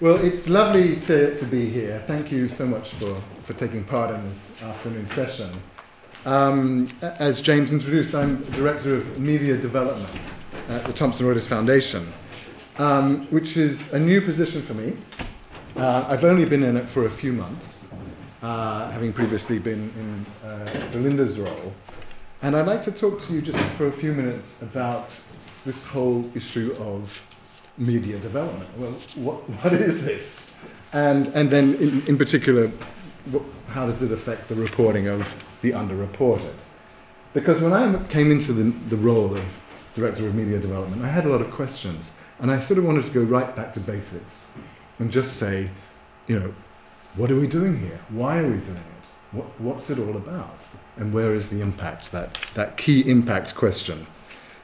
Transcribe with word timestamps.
Well, 0.00 0.24
it's 0.24 0.48
lovely 0.48 0.94
to, 1.00 1.36
to 1.36 1.44
be 1.46 1.68
here. 1.68 2.04
Thank 2.06 2.30
you 2.30 2.48
so 2.48 2.64
much 2.64 2.90
for, 2.90 3.16
for 3.42 3.54
taking 3.54 3.82
part 3.82 4.14
in 4.14 4.28
this 4.28 4.54
afternoon 4.62 5.08
session. 5.08 5.50
Um, 6.24 6.86
as 7.02 7.40
James 7.40 7.72
introduced, 7.72 8.14
I'm 8.14 8.40
Director 8.52 8.94
of 8.94 9.18
Media 9.18 9.56
Development 9.56 10.08
at 10.68 10.84
the 10.84 10.92
Thomson 10.92 11.26
Reuters 11.26 11.48
Foundation, 11.48 12.06
um, 12.78 13.26
which 13.32 13.56
is 13.56 13.92
a 13.92 13.98
new 13.98 14.20
position 14.20 14.62
for 14.62 14.74
me. 14.74 14.96
Uh, 15.74 16.06
I've 16.08 16.22
only 16.22 16.44
been 16.44 16.62
in 16.62 16.76
it 16.76 16.88
for 16.90 17.06
a 17.06 17.10
few 17.10 17.32
months, 17.32 17.88
uh, 18.40 18.92
having 18.92 19.12
previously 19.12 19.58
been 19.58 19.90
in 19.98 20.48
uh, 20.48 20.90
Belinda's 20.92 21.40
role. 21.40 21.74
And 22.42 22.56
I'd 22.56 22.68
like 22.68 22.84
to 22.84 22.92
talk 22.92 23.20
to 23.22 23.32
you 23.32 23.42
just 23.42 23.58
for 23.70 23.88
a 23.88 23.92
few 23.92 24.12
minutes 24.12 24.62
about 24.62 25.10
this 25.64 25.84
whole 25.84 26.24
issue 26.36 26.72
of 26.78 27.10
media 27.78 28.18
development. 28.18 28.68
Well, 28.76 28.92
what, 29.16 29.48
what 29.62 29.72
is 29.72 30.04
this? 30.04 30.54
And, 30.92 31.28
and 31.28 31.50
then, 31.50 31.74
in, 31.76 32.06
in 32.06 32.18
particular, 32.18 32.70
what, 33.30 33.42
how 33.68 33.86
does 33.86 34.02
it 34.02 34.12
affect 34.12 34.48
the 34.48 34.54
reporting 34.54 35.06
of 35.06 35.34
the 35.62 35.72
underreported? 35.72 36.54
Because 37.34 37.60
when 37.60 37.72
I 37.72 38.02
came 38.08 38.32
into 38.32 38.52
the, 38.52 38.70
the 38.88 38.96
role 38.96 39.36
of 39.36 39.44
Director 39.94 40.26
of 40.26 40.34
Media 40.34 40.58
Development, 40.58 41.02
I 41.02 41.08
had 41.08 41.24
a 41.24 41.28
lot 41.28 41.40
of 41.40 41.50
questions. 41.50 42.14
And 42.40 42.50
I 42.50 42.60
sort 42.60 42.78
of 42.78 42.84
wanted 42.84 43.04
to 43.04 43.10
go 43.10 43.22
right 43.22 43.54
back 43.54 43.72
to 43.74 43.80
basics 43.80 44.48
and 44.98 45.10
just 45.10 45.36
say, 45.36 45.70
you 46.26 46.38
know, 46.38 46.54
what 47.16 47.30
are 47.30 47.36
we 47.38 47.46
doing 47.46 47.78
here? 47.80 48.00
Why 48.10 48.38
are 48.38 48.50
we 48.50 48.58
doing 48.58 48.76
it? 48.76 49.36
What, 49.36 49.60
what's 49.60 49.90
it 49.90 49.98
all 49.98 50.16
about? 50.16 50.58
And 50.96 51.12
where 51.12 51.34
is 51.34 51.50
the 51.50 51.60
impact? 51.60 52.12
That, 52.12 52.38
that 52.54 52.76
key 52.76 53.08
impact 53.08 53.54
question. 53.54 54.06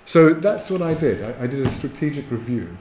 So 0.07 0.35
that's 0.35 0.71
what 0.71 0.83
I 0.83 0.95
did. 0.95 1.23
I, 1.23 1.45
I 1.45 1.47
did 1.47 1.67
a 1.67 1.71
strategic 1.71 2.31
review 2.31 2.77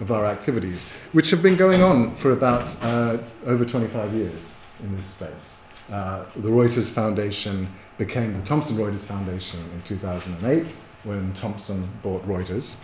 of 0.00 0.12
our 0.12 0.26
activities, 0.26 0.84
which 1.12 1.30
have 1.30 1.42
been 1.42 1.56
going 1.56 1.82
on 1.82 2.14
for 2.16 2.32
about 2.32 2.68
uh, 2.82 3.18
over 3.46 3.64
25 3.64 4.14
years 4.14 4.56
in 4.80 4.96
this 4.96 5.06
space. 5.06 5.62
Uh, 5.90 6.24
the 6.36 6.48
Reuters 6.48 6.86
Foundation 6.86 7.68
became 7.96 8.38
the 8.38 8.46
Thomson 8.46 8.76
Reuters 8.76 9.02
Foundation 9.02 9.60
in 9.74 9.82
2008 9.82 10.68
when 11.04 11.32
Thomson 11.34 11.88
bought 12.02 12.26
Reuters. 12.26 12.76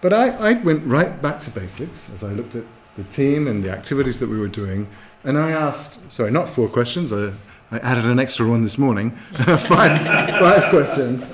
But 0.00 0.12
I, 0.12 0.28
I 0.28 0.52
went 0.62 0.86
right 0.86 1.20
back 1.20 1.40
to 1.42 1.50
basics 1.50 2.10
as 2.10 2.22
I 2.22 2.32
looked 2.32 2.54
at 2.54 2.64
the 2.96 3.04
team 3.04 3.48
and 3.48 3.62
the 3.62 3.70
activities 3.70 4.18
that 4.18 4.28
we 4.28 4.38
were 4.38 4.48
doing, 4.48 4.88
and 5.24 5.36
I 5.36 5.50
asked, 5.50 5.98
sorry, 6.10 6.30
not 6.30 6.48
four 6.48 6.68
questions, 6.68 7.12
I, 7.12 7.32
I 7.70 7.78
added 7.78 8.04
an 8.06 8.18
extra 8.18 8.48
one 8.48 8.62
this 8.62 8.78
morning, 8.78 9.16
five, 9.34 9.68
five 9.68 10.70
questions. 10.70 11.24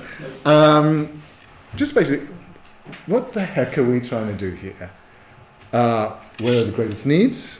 Um, 0.45 1.21
just 1.75 1.95
basically, 1.95 2.27
what 3.05 3.33
the 3.33 3.43
heck 3.43 3.77
are 3.77 3.83
we 3.83 3.99
trying 3.99 4.27
to 4.27 4.37
do 4.37 4.55
here? 4.55 4.91
Uh, 5.73 6.17
where 6.39 6.61
are 6.61 6.65
the 6.65 6.71
greatest 6.71 7.05
needs? 7.05 7.59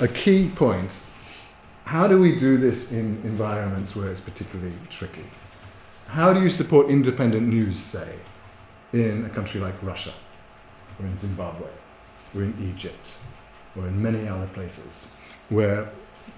A 0.00 0.08
key 0.08 0.50
point 0.54 0.92
how 1.86 2.08
do 2.08 2.18
we 2.20 2.36
do 2.36 2.56
this 2.56 2.90
in 2.90 3.20
environments 3.22 3.94
where 3.94 4.10
it's 4.10 4.20
particularly 4.20 4.72
tricky? 4.90 5.24
How 6.08 6.32
do 6.32 6.42
you 6.42 6.50
support 6.50 6.88
independent 6.88 7.46
news, 7.46 7.78
say, 7.78 8.16
in 8.92 9.24
a 9.24 9.28
country 9.28 9.60
like 9.60 9.80
Russia, 9.84 10.12
or 10.98 11.06
in 11.06 11.16
Zimbabwe, 11.16 11.68
or 12.34 12.42
in 12.42 12.74
Egypt, 12.74 13.12
or 13.76 13.86
in 13.86 14.02
many 14.02 14.26
other 14.26 14.48
places 14.48 15.06
where 15.48 15.88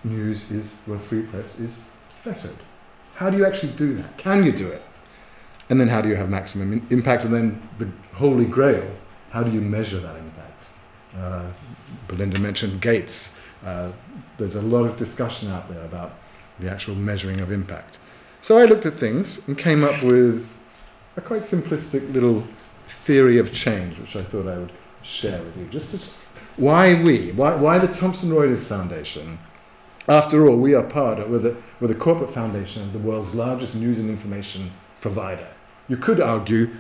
news 0.04 0.50
is, 0.50 0.76
where 0.84 0.98
free 0.98 1.22
press 1.22 1.58
is 1.58 1.88
fettered? 2.22 2.58
How 3.14 3.30
do 3.30 3.38
you 3.38 3.46
actually 3.46 3.72
do 3.72 3.94
that? 3.94 4.18
Can 4.18 4.44
you 4.44 4.52
do 4.52 4.68
it? 4.68 4.82
And 5.70 5.80
then 5.80 5.88
how 5.88 6.00
do 6.00 6.08
you 6.08 6.16
have 6.16 6.30
maximum 6.30 6.86
impact? 6.90 7.24
And 7.24 7.34
then 7.34 7.68
the 7.78 7.88
holy 8.14 8.46
grail, 8.46 8.90
how 9.30 9.42
do 9.42 9.50
you 9.50 9.60
measure 9.60 10.00
that 10.00 10.16
impact? 10.16 10.64
Uh, 11.16 11.50
Belinda 12.06 12.38
mentioned 12.38 12.80
Gates. 12.80 13.36
Uh, 13.64 13.90
there's 14.38 14.54
a 14.54 14.62
lot 14.62 14.84
of 14.84 14.96
discussion 14.96 15.50
out 15.50 15.68
there 15.68 15.84
about 15.84 16.12
the 16.60 16.70
actual 16.70 16.94
measuring 16.94 17.40
of 17.40 17.52
impact. 17.52 17.98
So 18.40 18.58
I 18.58 18.64
looked 18.64 18.86
at 18.86 18.94
things 18.94 19.46
and 19.46 19.58
came 19.58 19.84
up 19.84 20.02
with 20.02 20.48
a 21.16 21.20
quite 21.20 21.42
simplistic 21.42 22.12
little 22.12 22.44
theory 23.04 23.38
of 23.38 23.52
change, 23.52 23.98
which 23.98 24.16
I 24.16 24.22
thought 24.22 24.46
I 24.46 24.58
would 24.58 24.72
share 25.02 25.42
with 25.42 25.56
you. 25.56 25.66
Just 25.66 26.14
why 26.56 27.02
we? 27.02 27.32
Why, 27.32 27.54
why 27.54 27.78
the 27.78 27.92
Thomson 27.92 28.30
Reuters 28.30 28.64
Foundation? 28.64 29.38
After 30.08 30.48
all, 30.48 30.56
we 30.56 30.74
are 30.74 30.82
part 30.82 31.18
of, 31.18 31.28
we're 31.28 31.38
the, 31.38 31.56
we're 31.80 31.88
the 31.88 31.94
corporate 31.94 32.32
foundation 32.32 32.82
of 32.82 32.92
the 32.92 32.98
world's 32.98 33.34
largest 33.34 33.74
news 33.74 33.98
and 33.98 34.08
information 34.08 34.70
provider. 35.00 35.46
You 35.88 35.96
could 35.96 36.20
argue, 36.20 36.70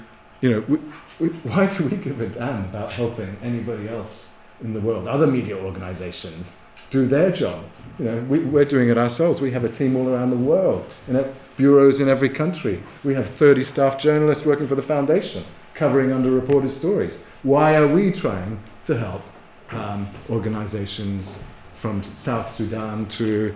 you 0.40 0.50
know, 0.50 0.60
we, 0.68 0.78
we, 1.18 1.28
why 1.38 1.66
do 1.66 1.84
we 1.88 1.96
give 1.96 2.20
a 2.20 2.28
damn 2.28 2.64
about 2.64 2.92
helping 2.92 3.36
anybody 3.42 3.88
else 3.88 4.34
in 4.60 4.74
the 4.74 4.80
world, 4.80 5.08
other 5.08 5.26
media 5.26 5.56
organizations, 5.56 6.60
do 6.90 7.06
their 7.06 7.30
job? 7.30 7.64
You 7.98 8.04
know, 8.04 8.20
we, 8.28 8.40
we're 8.40 8.64
doing 8.64 8.90
it 8.90 8.98
ourselves. 8.98 9.40
We 9.40 9.50
have 9.52 9.64
a 9.64 9.68
team 9.68 9.96
all 9.96 10.08
around 10.08 10.30
the 10.30 10.36
world, 10.36 10.92
you 11.06 11.14
know, 11.14 11.34
bureaus 11.56 12.00
in 12.00 12.08
every 12.08 12.28
country. 12.28 12.82
We 13.02 13.14
have 13.14 13.28
30 13.28 13.64
staff 13.64 13.98
journalists 13.98 14.44
working 14.44 14.68
for 14.68 14.74
the 14.74 14.82
foundation, 14.82 15.44
covering 15.74 16.10
underreported 16.10 16.70
stories. 16.70 17.18
Why 17.42 17.76
are 17.76 17.88
we 17.88 18.12
trying 18.12 18.60
to 18.86 18.98
help 18.98 19.22
um, 19.70 20.08
organizations 20.28 21.42
from 21.80 22.02
South 22.02 22.52
Sudan 22.52 23.06
to 23.10 23.54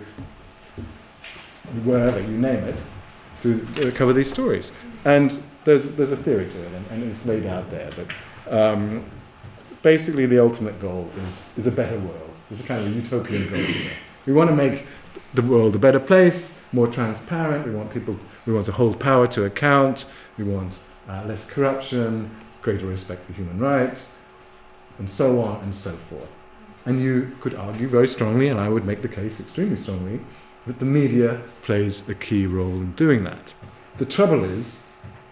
wherever, 1.83 2.19
you 2.19 2.37
name 2.37 2.63
it, 2.63 2.75
to, 3.43 3.65
to 3.75 3.91
cover 3.91 4.13
these 4.13 4.31
stories? 4.31 4.71
And 5.05 5.41
there's, 5.65 5.91
there's 5.95 6.11
a 6.11 6.17
theory 6.17 6.49
to 6.49 6.61
it, 6.63 6.71
and, 6.73 6.87
and 6.91 7.03
it's 7.11 7.25
laid 7.25 7.45
out 7.45 7.69
there. 7.71 7.91
But 7.95 8.55
um, 8.55 9.05
basically, 9.81 10.25
the 10.25 10.39
ultimate 10.39 10.79
goal 10.81 11.09
is, 11.29 11.65
is 11.65 11.67
a 11.67 11.75
better 11.75 11.99
world. 11.99 12.29
It's 12.51 12.61
a 12.61 12.63
kind 12.63 12.81
of 12.81 12.87
a 12.87 12.95
utopian 12.95 13.49
goal 13.49 13.59
here. 13.59 13.91
We 14.25 14.33
want 14.33 14.49
to 14.49 14.55
make 14.55 14.85
the 15.33 15.41
world 15.41 15.75
a 15.75 15.79
better 15.79 15.99
place, 15.99 16.59
more 16.71 16.87
transparent. 16.87 17.65
We 17.65 17.73
want 17.73 17.91
people, 17.91 18.17
we 18.45 18.53
want 18.53 18.65
to 18.67 18.71
hold 18.71 18.99
power 18.99 19.27
to 19.27 19.45
account. 19.45 20.05
We 20.37 20.43
want 20.43 20.75
uh, 21.09 21.23
less 21.25 21.45
corruption, 21.49 22.29
greater 22.61 22.85
respect 22.85 23.25
for 23.25 23.33
human 23.33 23.59
rights, 23.59 24.15
and 24.99 25.09
so 25.09 25.41
on 25.41 25.61
and 25.63 25.75
so 25.75 25.95
forth. 26.09 26.29
And 26.85 27.01
you 27.01 27.35
could 27.41 27.55
argue 27.55 27.87
very 27.87 28.07
strongly, 28.07 28.49
and 28.49 28.59
I 28.59 28.69
would 28.69 28.85
make 28.85 29.01
the 29.01 29.07
case 29.07 29.39
extremely 29.39 29.77
strongly, 29.77 30.19
that 30.67 30.79
the 30.79 30.85
media 30.85 31.41
plays 31.63 32.07
a 32.09 32.15
key 32.15 32.45
role 32.45 32.71
in 32.71 32.91
doing 32.93 33.23
that. 33.23 33.53
The 33.97 34.05
trouble 34.05 34.43
is, 34.43 34.82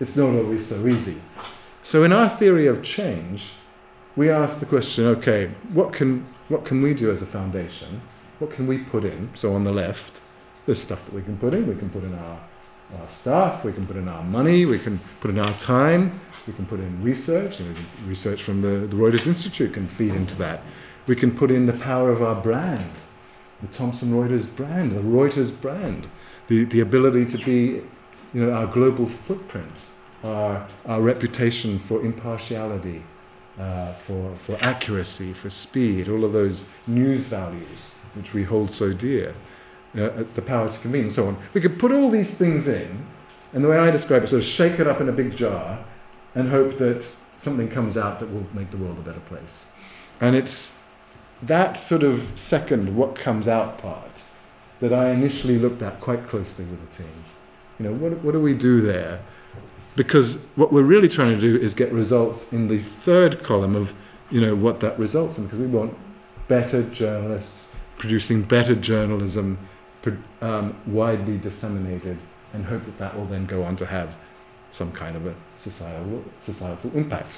it's 0.01 0.15
not 0.15 0.33
always 0.33 0.65
so 0.65 0.87
easy. 0.87 1.21
So, 1.83 2.03
in 2.03 2.11
our 2.11 2.27
theory 2.27 2.67
of 2.67 2.83
change, 2.83 3.53
we 4.15 4.29
ask 4.29 4.59
the 4.59 4.65
question 4.65 5.05
okay, 5.05 5.51
what 5.71 5.93
can, 5.93 6.27
what 6.49 6.65
can 6.65 6.81
we 6.81 6.93
do 6.93 7.11
as 7.11 7.21
a 7.21 7.25
foundation? 7.25 8.01
What 8.39 8.51
can 8.51 8.65
we 8.65 8.79
put 8.79 9.05
in? 9.05 9.29
So, 9.35 9.53
on 9.53 9.63
the 9.63 9.71
left, 9.71 10.21
there's 10.65 10.81
stuff 10.81 11.05
that 11.05 11.13
we 11.13 11.21
can 11.21 11.37
put 11.37 11.53
in. 11.53 11.67
We 11.67 11.75
can 11.75 11.89
put 11.91 12.03
in 12.03 12.15
our, 12.15 12.39
our 12.99 13.09
staff, 13.11 13.63
we 13.63 13.71
can 13.73 13.85
put 13.85 13.95
in 13.95 14.07
our 14.07 14.23
money, 14.23 14.65
we 14.65 14.79
can 14.79 14.99
put 15.19 15.29
in 15.29 15.39
our 15.39 15.53
time, 15.59 16.19
we 16.47 16.53
can 16.53 16.65
put 16.65 16.79
in 16.79 17.03
research. 17.03 17.59
You 17.59 17.67
know, 17.67 17.75
research 18.07 18.41
from 18.41 18.61
the, 18.63 18.87
the 18.87 18.95
Reuters 18.95 19.27
Institute 19.27 19.73
can 19.73 19.87
feed 19.87 20.15
into 20.15 20.35
that. 20.37 20.61
We 21.05 21.15
can 21.15 21.35
put 21.37 21.51
in 21.51 21.67
the 21.67 21.73
power 21.73 22.11
of 22.11 22.23
our 22.23 22.41
brand, 22.41 22.91
the 23.61 23.67
Thomson 23.67 24.11
Reuters 24.13 24.55
brand, 24.55 24.93
the 24.93 25.01
Reuters 25.01 25.59
brand, 25.61 26.07
the, 26.47 26.63
the 26.65 26.79
ability 26.79 27.25
to 27.37 27.45
be 27.45 27.83
you 28.33 28.45
know, 28.45 28.51
our 28.51 28.67
global 28.67 29.09
footprint, 29.27 29.71
our, 30.23 30.67
our 30.85 31.01
reputation 31.01 31.79
for 31.79 32.01
impartiality, 32.03 33.03
uh, 33.59 33.93
for, 34.07 34.35
for 34.45 34.57
accuracy, 34.61 35.33
for 35.33 35.49
speed, 35.49 36.09
all 36.09 36.23
of 36.23 36.33
those 36.33 36.69
news 36.87 37.21
values 37.25 37.91
which 38.15 38.33
we 38.33 38.43
hold 38.43 38.73
so 38.73 38.93
dear, 38.93 39.33
uh, 39.97 40.09
the 40.35 40.41
power 40.41 40.71
to 40.71 40.77
convene, 40.79 41.03
and 41.03 41.11
so 41.11 41.27
on. 41.27 41.37
We 41.53 41.61
could 41.61 41.79
put 41.79 41.91
all 41.91 42.09
these 42.09 42.33
things 42.37 42.67
in, 42.67 43.05
and 43.53 43.63
the 43.63 43.69
way 43.69 43.77
I 43.77 43.91
describe 43.91 44.23
it, 44.23 44.29
sort 44.29 44.41
of 44.41 44.47
shake 44.47 44.79
it 44.79 44.87
up 44.87 45.01
in 45.01 45.09
a 45.09 45.13
big 45.13 45.35
jar 45.35 45.83
and 46.35 46.49
hope 46.49 46.77
that 46.77 47.05
something 47.41 47.69
comes 47.69 47.97
out 47.97 48.19
that 48.19 48.31
will 48.31 48.45
make 48.53 48.71
the 48.71 48.77
world 48.77 48.97
a 48.97 49.01
better 49.01 49.19
place. 49.21 49.67
And 50.19 50.35
it's 50.35 50.77
that 51.41 51.73
sort 51.77 52.03
of 52.03 52.27
second, 52.35 52.95
what 52.95 53.15
comes 53.15 53.47
out 53.47 53.79
part, 53.79 54.11
that 54.79 54.93
I 54.93 55.09
initially 55.11 55.57
looked 55.57 55.81
at 55.81 55.99
quite 55.99 56.27
closely 56.27 56.65
with 56.65 56.89
the 56.89 57.03
team. 57.03 57.25
You 57.79 57.85
know, 57.85 57.93
what, 57.93 58.23
what 58.23 58.31
do 58.31 58.39
we 58.39 58.53
do 58.53 58.81
there? 58.81 59.19
Because 59.95 60.35
what 60.55 60.71
we're 60.71 60.83
really 60.83 61.09
trying 61.09 61.35
to 61.35 61.41
do 61.41 61.57
is 61.57 61.73
get 61.73 61.91
results 61.91 62.53
in 62.53 62.67
the 62.67 62.81
third 62.81 63.43
column 63.43 63.75
of, 63.75 63.93
you 64.29 64.39
know, 64.39 64.55
what 64.55 64.79
that 64.79 64.97
results 64.97 65.37
in, 65.37 65.45
because 65.45 65.59
we 65.59 65.67
want 65.67 65.97
better 66.47 66.83
journalists 66.89 67.71
producing 68.01 68.41
better 68.41 68.73
journalism, 68.75 69.59
um, 70.41 70.75
widely 70.87 71.37
disseminated, 71.37 72.17
and 72.53 72.65
hope 72.65 72.83
that 72.85 72.97
that 72.97 73.15
will 73.15 73.27
then 73.27 73.45
go 73.45 73.63
on 73.63 73.75
to 73.75 73.85
have 73.85 74.15
some 74.71 74.91
kind 74.91 75.15
of 75.15 75.27
a 75.27 75.35
societal, 75.59 76.23
societal 76.41 76.89
impact. 76.95 77.37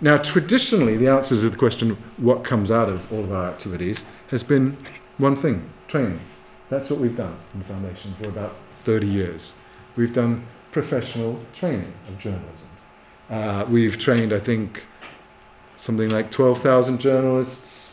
Now, 0.00 0.16
traditionally, 0.16 0.96
the 0.96 1.08
answer 1.08 1.36
to 1.36 1.50
the 1.50 1.56
question, 1.56 1.98
what 2.16 2.44
comes 2.44 2.70
out 2.70 2.88
of 2.88 3.12
all 3.12 3.22
of 3.22 3.32
our 3.32 3.48
activities, 3.50 4.04
has 4.28 4.42
been 4.42 4.76
one 5.18 5.36
thing 5.36 5.70
training. 5.86 6.20
That's 6.70 6.88
what 6.88 6.98
we've 6.98 7.16
done 7.16 7.36
in 7.52 7.60
the 7.60 7.66
Foundation 7.66 8.14
for 8.18 8.28
about 8.28 8.56
30 8.84 9.06
years. 9.06 9.54
We've 9.96 10.14
done 10.14 10.46
professional 10.74 11.38
training 11.54 11.92
of 12.08 12.18
journalism. 12.18 12.68
Uh, 13.30 13.64
we've 13.70 13.98
trained, 13.98 14.34
I 14.34 14.40
think, 14.40 14.82
something 15.78 16.10
like 16.10 16.30
12,000 16.30 17.00
journalists 17.00 17.84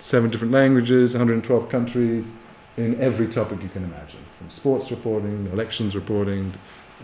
seven 0.00 0.30
different 0.30 0.52
languages, 0.52 1.14
112 1.14 1.68
countries, 1.68 2.36
in 2.76 2.98
every 3.00 3.26
topic 3.26 3.62
you 3.62 3.68
can 3.68 3.84
imagine, 3.84 4.20
from 4.38 4.48
sports 4.48 4.90
reporting, 4.90 5.46
elections 5.52 5.94
reporting, 5.94 6.52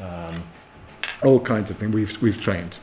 um, 0.00 0.42
all 1.22 1.40
kinds 1.40 1.70
of 1.70 1.76
things. 1.76 1.92
We've 1.92 2.22
we've 2.22 2.40
trained, 2.40 2.78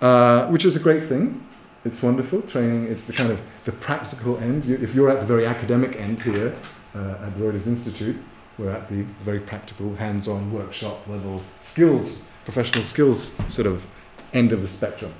uh, 0.00 0.46
which 0.48 0.64
is 0.64 0.76
a 0.76 0.78
great 0.78 1.04
thing. 1.06 1.46
It's 1.84 2.00
wonderful 2.00 2.42
training. 2.42 2.84
It's 2.86 3.04
the 3.06 3.12
kind 3.12 3.30
of 3.30 3.40
the 3.64 3.72
practical 3.72 4.38
end. 4.38 4.64
You, 4.64 4.76
if 4.76 4.94
you're 4.94 5.10
at 5.10 5.20
the 5.20 5.26
very 5.26 5.46
academic 5.46 5.96
end 5.96 6.22
here 6.22 6.54
uh, 6.94 7.24
at 7.24 7.36
the 7.36 7.44
Reuters 7.44 7.66
Institute, 7.66 8.16
we're 8.62 8.70
at 8.70 8.88
the 8.88 9.02
very 9.24 9.40
practical, 9.40 9.94
hands-on 9.96 10.52
workshop 10.52 11.06
level 11.08 11.42
skills, 11.60 12.22
professional 12.44 12.84
skills 12.84 13.32
sort 13.48 13.66
of 13.66 13.84
end 14.32 14.52
of 14.52 14.62
the 14.62 14.68
spectrum, 14.68 15.12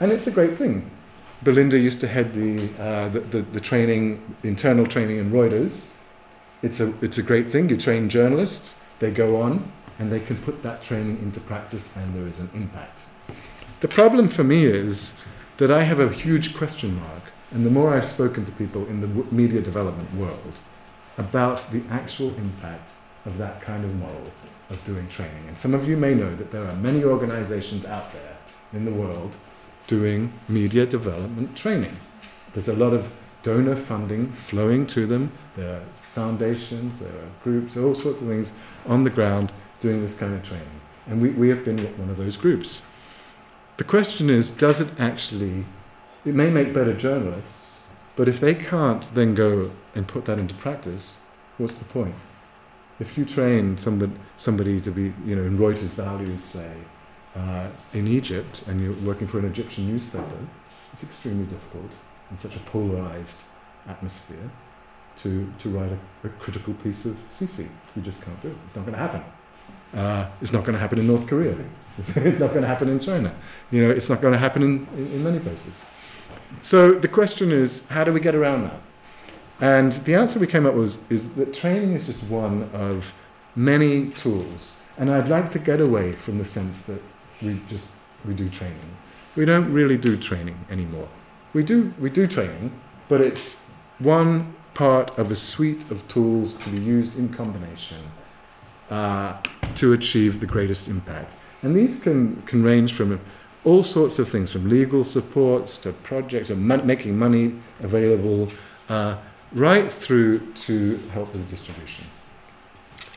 and 0.00 0.10
it's 0.10 0.26
a 0.26 0.30
great 0.30 0.58
thing. 0.58 0.90
Belinda 1.42 1.78
used 1.78 2.00
to 2.00 2.08
head 2.08 2.34
the, 2.34 2.68
uh, 2.80 3.08
the, 3.08 3.20
the, 3.20 3.42
the 3.42 3.60
training, 3.60 4.36
internal 4.44 4.86
training 4.86 5.18
in 5.18 5.32
Reuters. 5.32 5.88
It's 6.62 6.78
a, 6.78 6.94
it's 7.02 7.18
a 7.18 7.22
great 7.22 7.50
thing. 7.50 7.68
You 7.68 7.76
train 7.76 8.08
journalists, 8.08 8.78
they 9.00 9.10
go 9.10 9.40
on, 9.42 9.70
and 9.98 10.10
they 10.12 10.20
can 10.20 10.36
put 10.42 10.62
that 10.62 10.82
training 10.82 11.18
into 11.18 11.40
practice, 11.40 11.96
and 11.96 12.14
there 12.14 12.28
is 12.28 12.38
an 12.38 12.50
impact. 12.54 12.98
The 13.80 13.88
problem 13.88 14.28
for 14.28 14.44
me 14.44 14.64
is 14.64 15.14
that 15.56 15.72
I 15.72 15.82
have 15.82 15.98
a 15.98 16.08
huge 16.12 16.56
question 16.56 16.94
mark, 17.00 17.22
and 17.50 17.66
the 17.66 17.70
more 17.70 17.92
I've 17.92 18.06
spoken 18.06 18.46
to 18.46 18.52
people 18.52 18.86
in 18.86 19.00
the 19.00 19.08
media 19.34 19.60
development 19.60 20.14
world 20.14 20.58
about 21.18 21.70
the 21.72 21.82
actual 21.90 22.34
impact 22.36 22.90
of 23.26 23.38
that 23.38 23.60
kind 23.60 23.84
of 23.84 23.94
model 23.96 24.30
of 24.70 24.84
doing 24.84 25.08
training. 25.08 25.44
And 25.48 25.56
some 25.56 25.74
of 25.74 25.88
you 25.88 25.96
may 25.96 26.14
know 26.14 26.34
that 26.34 26.50
there 26.50 26.64
are 26.64 26.74
many 26.76 27.04
organizations 27.04 27.84
out 27.86 28.12
there 28.12 28.36
in 28.72 28.84
the 28.84 28.90
world 28.90 29.32
doing 29.86 30.32
media 30.48 30.86
development 30.86 31.54
training. 31.56 31.94
There's 32.54 32.68
a 32.68 32.76
lot 32.76 32.92
of 32.92 33.10
donor 33.42 33.76
funding 33.76 34.32
flowing 34.32 34.86
to 34.88 35.06
them. 35.06 35.32
There 35.56 35.76
are 35.76 35.82
foundations, 36.14 36.98
there 36.98 37.08
are 37.08 37.30
groups, 37.42 37.76
all 37.76 37.94
sorts 37.94 38.22
of 38.22 38.28
things 38.28 38.52
on 38.86 39.02
the 39.02 39.10
ground 39.10 39.52
doing 39.80 40.06
this 40.06 40.16
kind 40.16 40.34
of 40.34 40.42
training. 40.42 40.80
And 41.06 41.20
we, 41.20 41.30
we 41.30 41.48
have 41.48 41.64
been 41.64 41.78
one 41.98 42.10
of 42.10 42.16
those 42.16 42.36
groups. 42.36 42.82
The 43.76 43.84
question 43.84 44.30
is 44.30 44.50
does 44.50 44.80
it 44.80 44.88
actually, 44.98 45.64
it 46.24 46.34
may 46.34 46.50
make 46.50 46.72
better 46.72 46.94
journalists, 46.94 47.61
but 48.16 48.28
if 48.28 48.40
they 48.40 48.54
can't 48.54 49.02
then 49.14 49.34
go 49.34 49.70
and 49.94 50.06
put 50.06 50.24
that 50.26 50.38
into 50.38 50.54
practice, 50.54 51.20
what's 51.58 51.78
the 51.78 51.84
point? 51.86 52.14
If 53.00 53.16
you 53.16 53.24
train 53.24 53.78
somebody, 53.78 54.12
somebody 54.36 54.80
to 54.80 54.90
be, 54.90 55.12
you 55.24 55.34
know, 55.34 55.42
in 55.42 55.58
Reuters 55.58 55.94
values, 55.96 56.44
say, 56.44 56.72
uh, 57.34 57.68
in 57.94 58.06
Egypt 58.06 58.64
and 58.66 58.80
you're 58.80 58.92
working 59.08 59.26
for 59.26 59.38
an 59.38 59.46
Egyptian 59.46 59.86
newspaper, 59.86 60.46
it's 60.92 61.02
extremely 61.02 61.46
difficult 61.46 61.90
in 62.30 62.38
such 62.38 62.56
a 62.56 62.60
polarized 62.60 63.38
atmosphere 63.88 64.50
to, 65.22 65.52
to 65.58 65.70
write 65.70 65.90
a, 65.92 66.26
a 66.26 66.30
critical 66.30 66.74
piece 66.74 67.04
of 67.06 67.16
Sisi. 67.32 67.68
You 67.96 68.02
just 68.02 68.20
can't 68.20 68.40
do 68.42 68.48
it. 68.48 68.56
It's 68.66 68.76
not 68.76 68.82
going 68.82 68.94
to 68.94 68.98
happen. 68.98 69.22
Uh, 69.94 70.30
it's 70.40 70.52
not 70.52 70.64
going 70.64 70.74
to 70.74 70.78
happen 70.78 70.98
in 70.98 71.06
North 71.06 71.26
Korea. 71.26 71.56
it's 71.98 72.40
not 72.40 72.50
going 72.50 72.62
to 72.62 72.68
happen 72.68 72.88
in 72.88 73.00
China. 73.00 73.34
You 73.70 73.84
know, 73.84 73.90
it's 73.90 74.08
not 74.08 74.20
going 74.20 74.32
to 74.32 74.38
happen 74.38 74.62
in, 74.62 74.86
in, 74.96 75.12
in 75.12 75.24
many 75.24 75.38
places. 75.38 75.74
So 76.62 76.92
the 76.92 77.08
question 77.08 77.50
is, 77.50 77.86
how 77.88 78.04
do 78.04 78.12
we 78.12 78.20
get 78.20 78.34
around 78.34 78.64
that? 78.64 78.80
And 79.60 79.92
the 80.04 80.14
answer 80.14 80.38
we 80.38 80.46
came 80.46 80.66
up 80.66 80.74
with 80.74 80.98
is 81.10 81.32
that 81.34 81.54
training 81.54 81.94
is 81.94 82.04
just 82.04 82.22
one 82.24 82.68
of 82.72 83.14
many 83.56 84.10
tools. 84.10 84.76
And 84.98 85.10
I'd 85.10 85.28
like 85.28 85.50
to 85.52 85.58
get 85.58 85.80
away 85.80 86.12
from 86.12 86.38
the 86.38 86.44
sense 86.44 86.84
that 86.86 87.00
we 87.40 87.60
just 87.68 87.88
we 88.24 88.34
do 88.34 88.48
training. 88.48 88.96
We 89.36 89.44
don't 89.44 89.72
really 89.72 89.96
do 89.96 90.16
training 90.16 90.58
anymore. 90.70 91.08
We 91.54 91.62
do 91.62 91.94
we 91.98 92.10
do 92.10 92.26
training, 92.26 92.72
but 93.08 93.20
it's 93.20 93.60
one 93.98 94.54
part 94.74 95.16
of 95.18 95.30
a 95.30 95.36
suite 95.36 95.90
of 95.90 96.06
tools 96.08 96.56
to 96.56 96.70
be 96.70 96.78
used 96.78 97.16
in 97.18 97.28
combination 97.28 97.98
uh, 98.90 99.40
to 99.74 99.92
achieve 99.92 100.40
the 100.40 100.46
greatest 100.46 100.88
impact. 100.88 101.34
And 101.62 101.74
these 101.74 102.00
can, 102.00 102.42
can 102.42 102.62
range 102.64 102.94
from 102.94 103.20
all 103.64 103.82
sorts 103.82 104.18
of 104.18 104.28
things, 104.28 104.52
from 104.52 104.68
legal 104.68 105.04
supports 105.04 105.78
to 105.78 105.92
projects 105.92 106.50
and 106.50 106.66
mon- 106.66 106.86
making 106.86 107.16
money 107.16 107.54
available, 107.80 108.50
uh, 108.88 109.16
right 109.52 109.92
through 109.92 110.40
to 110.54 110.96
help 111.12 111.32
with 111.32 111.44
the 111.44 111.56
distribution. 111.56 112.04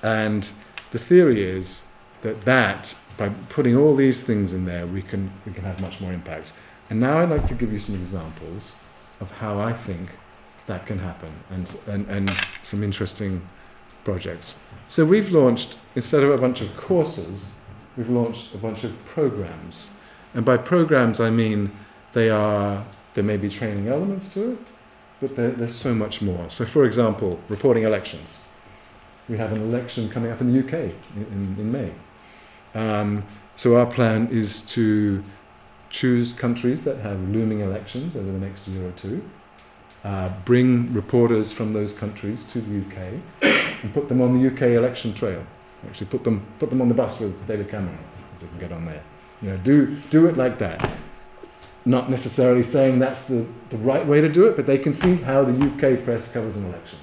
And 0.04 0.48
the 0.92 1.00
theory 1.00 1.44
is 1.44 1.86
that 2.22 2.42
that 2.46 2.96
by 3.18 3.30
putting 3.50 3.76
all 3.76 3.96
these 3.96 4.24
things 4.24 4.54
in 4.54 4.66
there, 4.66 4.86
we 4.86 5.02
can, 5.02 5.32
we 5.46 5.54
can 5.54 5.64
have 5.64 5.80
much 5.80 6.02
more 6.02 6.14
impact. 6.14 6.54
And 6.90 7.00
now 7.00 7.20
I'd 7.20 7.30
like 7.30 7.48
to 7.48 7.56
give 7.56 7.72
you 7.72 7.80
some 7.80 7.96
examples 7.96 8.76
of 9.22 9.32
how 9.32 9.60
I 9.60 9.74
think 9.74 10.12
that 10.68 10.86
can 10.86 11.00
happen 11.00 11.32
and, 11.50 11.74
and, 11.88 12.08
and 12.10 12.32
some 12.64 12.84
interesting 12.84 13.42
projects. 14.04 14.56
So 14.88 15.06
we've 15.06 15.30
launched, 15.30 15.78
instead 15.96 16.24
of 16.24 16.32
a 16.32 16.38
bunch 16.38 16.62
of 16.62 16.76
courses, 16.78 17.46
we've 17.98 18.10
launched 18.10 18.54
a 18.54 18.58
bunch 18.58 18.84
of 18.84 18.94
programs. 19.06 19.92
And 20.36 20.44
by 20.44 20.58
programs, 20.58 21.20
I 21.20 21.30
mean 21.30 21.72
they 22.14 22.30
are, 22.30 22.86
there 23.14 23.24
may 23.24 23.38
be 23.38 23.50
training 23.50 23.88
elements 23.88 24.34
to 24.34 24.52
it, 24.52 24.60
but 25.22 25.36
there's 25.36 25.76
so 25.76 25.96
much 25.96 26.22
more. 26.22 26.50
So, 26.50 26.66
for 26.66 26.86
example, 26.86 27.40
reporting 27.48 27.84
elections. 27.84 28.38
We 29.30 29.38
have 29.38 29.54
an 29.54 29.62
election 29.62 30.10
coming 30.10 30.32
up 30.32 30.42
in 30.42 30.54
the 30.54 30.60
UK 30.60 30.92
in, 31.16 31.56
in, 31.58 31.72
May. 31.72 31.92
Um, 32.76 33.24
so 33.56 33.78
our 33.78 33.86
plan 33.86 34.28
is 34.30 34.62
to 34.74 35.24
choose 35.90 36.34
countries 36.34 36.84
that 36.84 36.98
have 36.98 37.18
looming 37.30 37.62
elections 37.62 38.16
over 38.16 38.30
the 38.30 38.38
next 38.38 38.68
year 38.68 38.88
or 38.88 38.92
two, 38.92 39.28
uh, 40.04 40.30
bring 40.44 40.94
reporters 40.94 41.52
from 41.54 41.74
those 41.74 41.94
countries 41.94 42.46
to 42.50 42.62
the 42.62 42.86
UK, 42.86 43.54
and 43.82 43.94
put 43.94 44.10
them 44.10 44.22
on 44.22 44.40
the 44.40 44.54
UK 44.54 44.74
election 44.74 45.14
trail. 45.14 45.44
Actually, 45.88 46.08
put 46.08 46.24
them 46.24 46.46
put 46.60 46.70
them 46.70 46.82
on 46.82 46.90
the 46.90 46.94
bus 46.94 47.20
with 47.20 47.48
David 47.48 47.70
Cameron. 47.70 47.98
If 48.36 48.42
they 48.42 48.48
can 48.48 48.60
get 48.60 48.72
on 48.72 48.86
there. 48.86 49.04
You 49.42 49.52
know, 49.52 49.58
do 49.58 49.96
do 50.10 50.28
it 50.28 50.38
like 50.38 50.60
that. 50.60 50.90
Not 51.86 52.10
necessarily 52.10 52.64
saying 52.64 53.00
that's 53.00 53.26
the, 53.26 53.46
the 53.70 53.78
right 53.78 54.06
way 54.06 54.20
to 54.20 54.30
do 54.30 54.48
it, 54.48 54.56
but 54.56 54.66
they 54.66 54.80
can 54.80 54.96
see 54.96 55.18
how 55.18 55.44
the 55.44 55.54
UK 55.54 56.04
press 56.04 56.32
covers 56.32 56.56
an 56.56 56.66
election. 56.66 56.98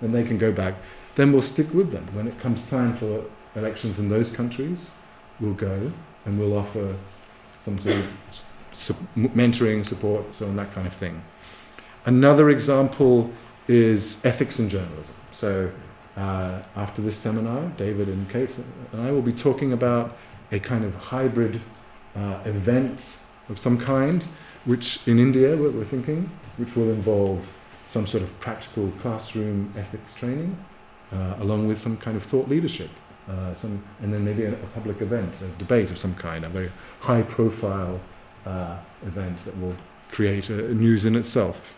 And 0.00 0.14
they 0.14 0.22
can 0.22 0.38
go 0.38 0.52
back. 0.52 0.74
Then 1.16 1.32
we'll 1.32 1.42
stick 1.42 1.74
with 1.74 1.90
them 1.90 2.06
when 2.12 2.28
it 2.28 2.38
comes 2.38 2.64
time 2.70 2.94
for 2.94 3.24
elections 3.56 3.98
in 3.98 4.08
those 4.08 4.30
countries 4.30 4.90
we'll 5.40 5.54
go 5.54 5.90
and 6.24 6.38
we'll 6.38 6.56
offer 6.56 6.96
some 7.64 7.80
sort 7.80 7.96
of 7.96 8.06
su- 8.72 8.96
mentoring, 9.16 9.86
support, 9.86 10.24
so 10.36 10.46
on 10.46 10.56
that 10.56 10.72
kind 10.72 10.86
of 10.86 10.92
thing. 10.92 11.22
Another 12.04 12.50
example 12.50 13.30
is 13.66 14.24
ethics 14.24 14.58
in 14.58 14.68
journalism. 14.68 15.14
So 15.32 15.70
uh, 16.16 16.62
after 16.76 17.02
this 17.02 17.16
seminar, 17.16 17.68
David 17.76 18.08
and 18.08 18.28
Kate 18.30 18.50
and 18.92 19.02
I 19.02 19.10
will 19.10 19.22
be 19.22 19.32
talking 19.32 19.72
about 19.72 20.16
a 20.50 20.58
kind 20.58 20.84
of 20.84 20.94
hybrid 20.94 21.60
uh, 22.18 23.50
of 23.50 23.58
some 23.58 23.78
kind, 23.78 24.26
which 24.64 25.06
in 25.06 25.18
India 25.18 25.56
we're, 25.56 25.70
we're 25.70 25.84
thinking, 25.84 26.30
which 26.56 26.76
will 26.76 26.90
involve 26.90 27.44
some 27.88 28.06
sort 28.06 28.22
of 28.22 28.40
practical 28.40 28.90
classroom 29.00 29.72
ethics 29.76 30.14
training, 30.14 30.56
uh, 31.12 31.36
along 31.38 31.66
with 31.66 31.80
some 31.80 31.96
kind 31.96 32.16
of 32.16 32.22
thought 32.22 32.48
leadership 32.48 32.90
uh, 33.28 33.54
some, 33.54 33.82
and 34.00 34.12
then 34.12 34.24
maybe 34.24 34.44
a, 34.44 34.52
a, 34.52 34.66
public 34.68 35.02
event, 35.02 35.32
a 35.42 35.58
debate 35.58 35.90
of 35.90 35.98
some 35.98 36.14
kind, 36.14 36.44
a 36.44 36.48
very 36.48 36.70
high 37.00 37.22
profile 37.22 38.00
uh, 38.46 38.78
event 39.06 39.38
that 39.44 39.58
will 39.60 39.76
create 40.10 40.48
a, 40.48 40.66
a 40.66 40.74
news 40.74 41.04
in 41.04 41.14
itself. 41.14 41.74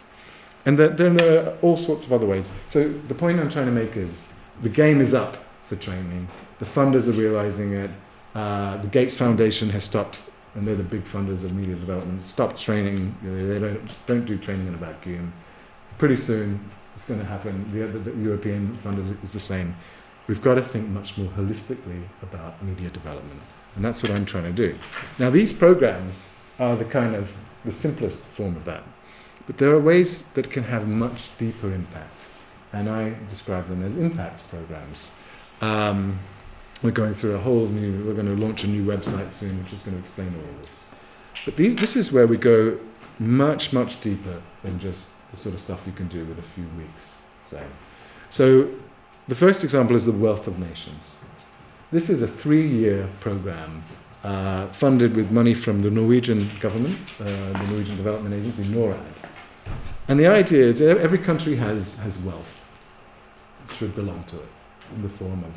And 0.67 0.79
then 0.79 1.17
there 1.17 1.47
are 1.47 1.57
all 1.63 1.77
sorts 1.77 2.05
of 2.05 2.13
other 2.13 2.27
ways. 2.27 2.53
So 2.71 2.93
the 3.09 3.15
point 3.15 3.41
I'm 3.41 3.49
trying 3.49 3.67
to 3.67 3.73
make 3.73 3.97
is 3.97 4.29
the 4.63 4.69
game 4.69 5.01
is 5.01 5.15
up 5.15 5.39
for 5.67 5.77
training. 5.77 6.29
The 6.59 6.67
funders 6.67 7.09
are 7.09 7.13
realizing 7.13 7.73
it. 7.73 7.91
Uh, 8.35 8.77
the 8.77 8.89
Gates 8.89 9.17
Foundation 9.17 9.71
has 9.71 9.85
stopped, 9.85 10.19
and 10.55 10.67
they're 10.67 10.77
the 10.77 10.83
big 10.83 11.05
funders 11.05 11.45
of 11.45 11.55
media 11.55 11.77
development, 11.77 12.23
Stop 12.23 12.57
training. 12.57 13.15
You 13.23 13.31
know, 13.31 13.49
they 13.49 13.59
don't, 13.59 14.07
don't 14.07 14.25
do 14.25 14.37
training 14.37 14.67
in 14.67 14.75
a 14.75 14.79
vacuum. 14.79 15.33
Pretty 15.99 16.17
soon, 16.17 16.71
it's 16.97 17.07
going 17.07 17.21
to 17.21 17.27
happen. 17.27 17.71
The, 17.73 17.87
the, 17.99 18.17
European 18.19 18.79
funders 18.85 19.23
is 19.23 19.33
the 19.33 19.41
same. 19.41 19.77
We've 20.27 20.43
got 20.43 20.55
to 20.55 20.63
think 20.63 20.89
much 20.89 21.17
more 21.19 21.29
holistically 21.33 22.03
about 22.23 22.63
media 22.65 22.91
development. 22.91 23.41
And 23.77 23.85
that's 23.85 24.03
what 24.03 24.11
I'm 24.11 24.27
trying 24.27 24.45
to 24.45 24.53
do. 24.53 24.77
Now, 25.19 25.31
these 25.31 25.53
programs 25.53 26.33
are 26.59 26.77
the 26.77 26.85
kind 26.85 27.15
of 27.15 27.31
the 27.65 27.73
simplest 27.73 28.25
form 28.25 28.57
of 28.57 28.65
that. 28.65 28.83
But 29.47 29.59
there 29.59 29.71
are 29.71 29.81
ways 29.81 30.23
that 30.35 30.51
can 30.51 30.65
have 30.65 30.87
much 30.87 31.31
deeper 31.39 31.73
impact. 31.73 32.27
And 32.73 32.89
I 32.89 33.15
describe 33.29 33.69
them 33.69 33.85
as 33.85 33.97
impact 33.97 34.49
programs. 34.49 35.13
Um, 35.61 36.19
we're 36.83 36.91
going 36.91 37.15
through 37.15 37.35
a 37.35 37.39
whole 37.39 37.67
new, 37.67 38.05
we're 38.07 38.15
going 38.15 38.35
to 38.35 38.43
launch 38.43 38.65
a 38.65 38.67
new 38.67 38.85
website 38.85 39.33
soon 39.33 39.63
which 39.63 39.73
is 39.73 39.79
going 39.81 39.97
to 39.97 40.03
explain 40.03 40.35
all 40.35 40.59
this. 40.63 40.89
But 41.45 41.57
these, 41.57 41.77
this 41.77 41.97
is 41.97 42.13
where 42.13 42.27
we 42.27 42.37
go 42.37 42.79
much, 43.19 43.73
much 43.73 44.01
deeper 44.01 44.41
than 44.63 44.79
just 44.79 45.13
the 45.31 45.37
sort 45.37 45.55
of 45.55 45.61
stuff 45.61 45.83
you 45.87 45.93
can 45.93 46.09
do 46.09 46.25
with 46.25 46.39
a 46.39 46.43
few 46.43 46.65
weeks. 46.77 47.17
So, 47.47 47.63
so 48.31 48.71
the 49.29 49.35
first 49.35 49.63
example 49.63 49.95
is 49.95 50.07
the 50.07 50.13
Wealth 50.13 50.47
of 50.47 50.59
Nations. 50.59 51.19
This 51.93 52.09
is 52.09 52.23
a 52.23 52.29
three 52.29 52.67
year 52.67 53.09
program 53.21 53.83
uh, 54.23 54.69
funded 54.69 55.17
with 55.17 55.31
money 55.31 55.55
from 55.55 55.83
the 55.83 55.91
Norwegian 55.91 56.49
government, 56.61 56.99
uh, 57.21 57.25
the 57.25 57.67
Norwegian 57.71 57.97
Development 57.97 58.35
Agency, 58.35 58.65
NORAD. 58.65 59.01
And 60.09 60.19
the 60.19 60.27
idea 60.27 60.65
is 60.65 60.81
every 60.81 61.19
country 61.19 61.57
has, 61.57 61.99
has 61.99 62.19
wealth. 62.19 62.61
It 63.69 63.77
should 63.77 63.95
belong 63.95 64.25
to 64.25 64.37
it 64.37 64.49
in 64.95 65.03
the 65.03 65.09
form 65.09 65.45
of 65.45 65.53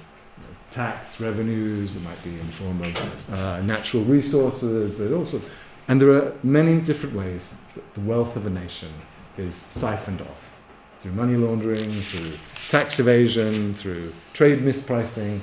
tax 0.73 1.21
revenues, 1.21 1.95
it 1.95 2.01
might 2.01 2.21
be 2.23 2.31
in 2.31 2.45
the 2.45 2.53
form 2.53 2.81
of 2.81 3.33
uh, 3.33 3.61
natural 3.61 4.03
resources, 4.03 4.97
there 4.97 5.13
also, 5.13 5.39
and 5.87 6.01
there 6.01 6.11
are 6.11 6.33
many 6.43 6.81
different 6.81 7.15
ways 7.15 7.55
that 7.75 7.93
the 7.93 8.01
wealth 8.01 8.35
of 8.35 8.47
a 8.47 8.49
nation 8.49 8.89
is 9.37 9.55
siphoned 9.55 10.21
off 10.21 10.53
through 10.99 11.11
money 11.11 11.35
laundering, 11.35 11.91
through 12.01 12.31
tax 12.69 12.99
evasion, 12.99 13.73
through 13.75 14.13
trade 14.33 14.59
mispricing, 14.59 15.39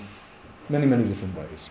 many, 0.69 0.87
many 0.87 1.05
different 1.05 1.37
ways. 1.37 1.71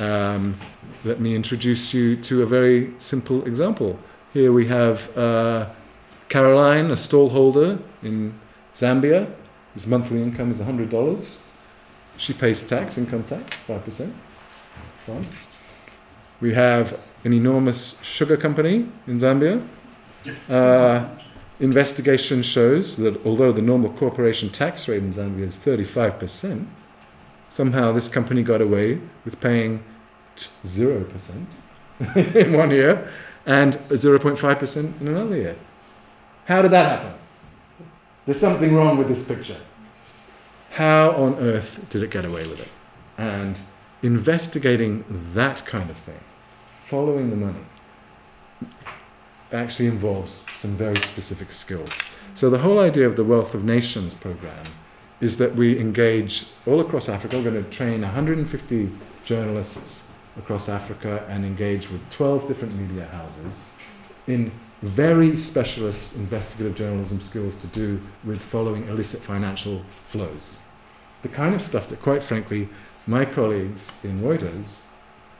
Um, 0.00 0.56
let 1.04 1.20
me 1.20 1.34
introduce 1.34 1.94
you 1.94 2.16
to 2.16 2.42
a 2.42 2.46
very 2.46 2.92
simple 2.98 3.44
example. 3.46 3.98
Here 4.32 4.52
we 4.52 4.66
have 4.66 5.16
uh, 5.16 5.70
Caroline, 6.28 6.90
a 6.90 6.94
stallholder 6.94 7.80
in 8.02 8.38
Zambia, 8.74 9.32
whose 9.72 9.86
monthly 9.86 10.22
income 10.22 10.50
is 10.50 10.58
$100. 10.58 11.36
She 12.18 12.34
pays 12.34 12.60
tax, 12.60 12.98
income 12.98 13.24
tax, 13.24 13.54
5%. 13.66 14.12
Fine. 15.06 15.26
We 16.40 16.52
have 16.52 16.98
an 17.24 17.32
enormous 17.32 17.96
sugar 18.02 18.36
company 18.36 18.88
in 19.06 19.18
Zambia. 19.20 19.66
Uh, 20.48 21.08
investigation 21.60 22.42
shows 22.42 22.96
that 22.96 23.24
although 23.24 23.52
the 23.52 23.62
normal 23.62 23.90
corporation 23.92 24.50
tax 24.50 24.88
rate 24.88 25.02
in 25.02 25.14
Zambia 25.14 25.46
is 25.46 25.56
35%, 25.56 26.66
somehow 27.50 27.92
this 27.92 28.08
company 28.08 28.42
got 28.42 28.60
away 28.60 29.00
with 29.24 29.40
paying 29.40 29.82
0% 30.64 31.46
in 32.34 32.52
one 32.52 32.70
year 32.70 33.10
and 33.46 33.74
0.5% 33.90 35.00
in 35.00 35.08
another 35.08 35.36
year. 35.36 35.56
How 36.46 36.62
did 36.62 36.72
that 36.72 37.00
happen? 37.00 37.18
There's 38.26 38.40
something 38.40 38.74
wrong 38.74 38.98
with 38.98 39.08
this 39.08 39.24
picture. 39.24 39.56
How 40.70 41.10
on 41.12 41.36
earth 41.38 41.84
did 41.88 42.02
it 42.02 42.10
get 42.10 42.24
away 42.24 42.46
with 42.46 42.60
it? 42.60 42.68
And 43.16 43.58
investigating 44.02 45.04
that 45.34 45.64
kind 45.66 45.90
of 45.90 45.96
thing, 45.98 46.20
following 46.88 47.30
the 47.30 47.36
money, 47.36 47.64
actually 49.52 49.86
involves 49.86 50.44
some 50.58 50.76
very 50.76 50.96
specific 50.96 51.52
skills. 51.52 51.90
So 52.34 52.50
the 52.50 52.58
whole 52.58 52.78
idea 52.78 53.06
of 53.06 53.16
the 53.16 53.24
Wealth 53.24 53.54
of 53.54 53.64
Nations 53.64 54.14
program 54.14 54.66
is 55.20 55.38
that 55.38 55.54
we 55.54 55.78
engage 55.80 56.46
all 56.66 56.80
across 56.80 57.08
Africa. 57.08 57.36
We're 57.36 57.50
going 57.50 57.64
to 57.64 57.70
train 57.70 58.02
150 58.02 58.90
journalists 59.24 60.06
across 60.36 60.68
Africa 60.68 61.26
and 61.28 61.44
engage 61.44 61.90
with 61.90 62.08
12 62.10 62.46
different 62.46 62.76
media 62.76 63.06
houses 63.06 63.70
in 64.28 64.52
very 64.82 65.36
specialist 65.36 66.14
investigative 66.14 66.76
journalism 66.76 67.20
skills 67.20 67.56
to 67.56 67.66
do 67.68 68.00
with 68.24 68.40
following 68.40 68.86
illicit 68.88 69.20
financial 69.20 69.82
flows. 70.08 70.56
The 71.22 71.28
kind 71.28 71.54
of 71.54 71.66
stuff 71.66 71.88
that, 71.88 72.00
quite 72.00 72.22
frankly, 72.22 72.68
my 73.06 73.24
colleagues 73.24 73.90
in 74.04 74.20
Reuters, 74.20 74.66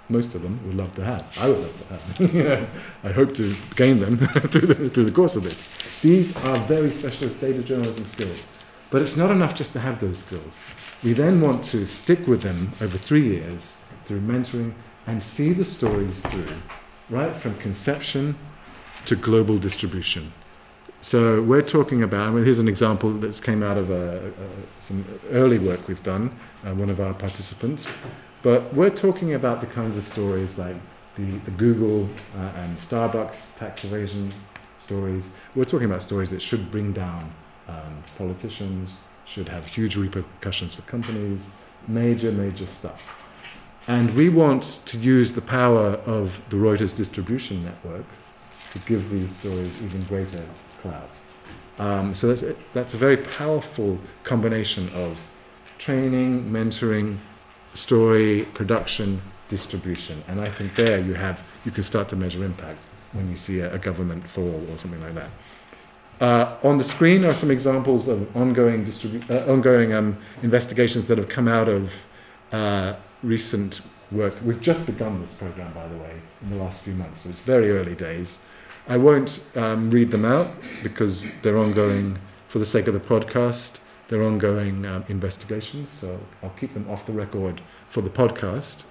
most 0.08 0.34
of 0.34 0.42
them, 0.42 0.58
would 0.66 0.76
love 0.76 0.94
to 0.96 1.04
have. 1.04 1.38
I 1.38 1.48
would 1.48 1.60
love 1.60 1.88
to 2.16 2.26
have. 2.26 2.68
I 3.04 3.12
hope 3.12 3.34
to 3.34 3.54
gain 3.76 4.00
them 4.00 4.16
through, 4.50 4.66
the, 4.66 4.88
through 4.88 5.04
the 5.04 5.12
course 5.12 5.36
of 5.36 5.44
this. 5.44 5.68
These 6.00 6.36
are 6.44 6.56
very 6.66 6.90
specialist 6.90 7.40
data 7.40 7.62
journalism 7.62 8.06
skills. 8.06 8.42
But 8.90 9.02
it's 9.02 9.16
not 9.18 9.30
enough 9.30 9.54
just 9.54 9.72
to 9.74 9.80
have 9.80 10.00
those 10.00 10.18
skills. 10.18 10.54
We 11.04 11.12
then 11.12 11.40
want 11.40 11.62
to 11.64 11.86
stick 11.86 12.26
with 12.26 12.42
them 12.42 12.72
over 12.80 12.96
three 12.96 13.28
years 13.28 13.76
through 14.06 14.20
mentoring 14.20 14.72
and 15.06 15.22
see 15.22 15.52
the 15.52 15.64
stories 15.64 16.18
through, 16.22 16.48
right 17.10 17.36
from 17.36 17.54
conception 17.58 18.36
to 19.08 19.16
global 19.16 19.56
distribution. 19.56 20.30
So 21.00 21.40
we're 21.42 21.62
talking 21.62 22.02
about, 22.02 22.28
mean, 22.30 22.44
here's 22.44 22.58
an 22.58 22.68
example 22.68 23.10
that 23.12 23.42
came 23.42 23.62
out 23.62 23.78
of 23.78 23.90
uh, 23.90 23.94
uh, 23.94 24.30
some 24.82 25.04
early 25.30 25.58
work 25.58 25.88
we've 25.88 26.02
done, 26.02 26.30
uh, 26.64 26.74
one 26.74 26.90
of 26.90 27.00
our 27.00 27.14
participants. 27.14 27.90
But 28.42 28.74
we're 28.74 28.96
talking 29.06 29.34
about 29.34 29.62
the 29.62 29.66
kinds 29.66 29.96
of 29.96 30.04
stories 30.04 30.58
like 30.58 30.76
the, 31.16 31.38
the 31.46 31.52
Google 31.52 32.08
uh, 32.36 32.60
and 32.62 32.76
Starbucks 32.76 33.56
tax 33.56 33.84
evasion 33.84 34.34
stories. 34.78 35.30
We're 35.54 35.64
talking 35.64 35.86
about 35.86 36.02
stories 36.02 36.28
that 36.30 36.42
should 36.42 36.70
bring 36.70 36.92
down 36.92 37.32
um, 37.66 38.04
politicians, 38.18 38.90
should 39.24 39.48
have 39.48 39.66
huge 39.66 39.96
repercussions 39.96 40.74
for 40.74 40.82
companies, 40.82 41.50
major, 41.86 42.30
major 42.30 42.66
stuff. 42.66 43.00
And 43.86 44.14
we 44.14 44.28
want 44.28 44.80
to 44.84 44.98
use 44.98 45.32
the 45.32 45.40
power 45.40 45.92
of 46.04 46.38
the 46.50 46.56
Reuters 46.56 46.94
distribution 46.94 47.64
network 47.64 48.04
to 48.72 48.78
give 48.80 49.08
these 49.10 49.34
stories 49.36 49.82
even 49.82 50.02
greater 50.04 50.44
clout. 50.82 51.10
Um, 51.78 52.14
so 52.14 52.28
that's, 52.28 52.44
that's 52.74 52.94
a 52.94 52.96
very 52.96 53.16
powerful 53.16 53.98
combination 54.24 54.88
of 54.94 55.16
training, 55.78 56.50
mentoring, 56.50 57.18
story, 57.74 58.46
production, 58.54 59.22
distribution. 59.48 60.22
And 60.28 60.40
I 60.40 60.48
think 60.48 60.74
there 60.74 60.98
you 61.00 61.14
have, 61.14 61.40
you 61.64 61.70
can 61.70 61.84
start 61.84 62.08
to 62.10 62.16
measure 62.16 62.44
impact 62.44 62.84
when 63.12 63.30
you 63.30 63.36
see 63.36 63.60
a, 63.60 63.72
a 63.74 63.78
government 63.78 64.28
fall 64.28 64.62
or 64.70 64.76
something 64.78 65.00
like 65.00 65.14
that. 65.14 65.30
Uh, 66.20 66.56
on 66.64 66.78
the 66.78 66.84
screen 66.84 67.24
are 67.24 67.34
some 67.34 67.50
examples 67.50 68.08
of 68.08 68.36
ongoing, 68.36 68.84
distribu- 68.84 69.30
uh, 69.30 69.50
ongoing 69.50 69.94
um, 69.94 70.18
investigations 70.42 71.06
that 71.06 71.16
have 71.16 71.28
come 71.28 71.46
out 71.46 71.68
of 71.68 71.92
uh, 72.50 72.94
recent 73.22 73.82
work. 74.10 74.34
We've 74.44 74.60
just 74.60 74.86
begun 74.86 75.20
this 75.22 75.32
program, 75.32 75.72
by 75.72 75.86
the 75.86 75.96
way, 75.96 76.20
in 76.42 76.50
the 76.50 76.56
last 76.56 76.82
few 76.82 76.94
months, 76.94 77.22
so 77.22 77.30
it's 77.30 77.38
very 77.40 77.70
early 77.70 77.94
days. 77.94 78.42
I 78.88 78.96
won't 78.96 79.44
um, 79.54 79.90
read 79.90 80.10
them 80.10 80.24
out 80.24 80.50
because 80.82 81.26
they're 81.42 81.58
ongoing, 81.58 82.18
for 82.48 82.58
the 82.58 82.64
sake 82.64 82.86
of 82.86 82.94
the 82.94 83.00
podcast, 83.00 83.80
they're 84.08 84.22
ongoing 84.22 84.86
um, 84.86 85.04
investigations, 85.08 85.90
so 85.90 86.18
I'll 86.42 86.56
keep 86.58 86.72
them 86.72 86.88
off 86.88 87.04
the 87.04 87.12
record 87.12 87.60
for 87.90 88.00
the 88.00 88.08
podcast. 88.08 88.84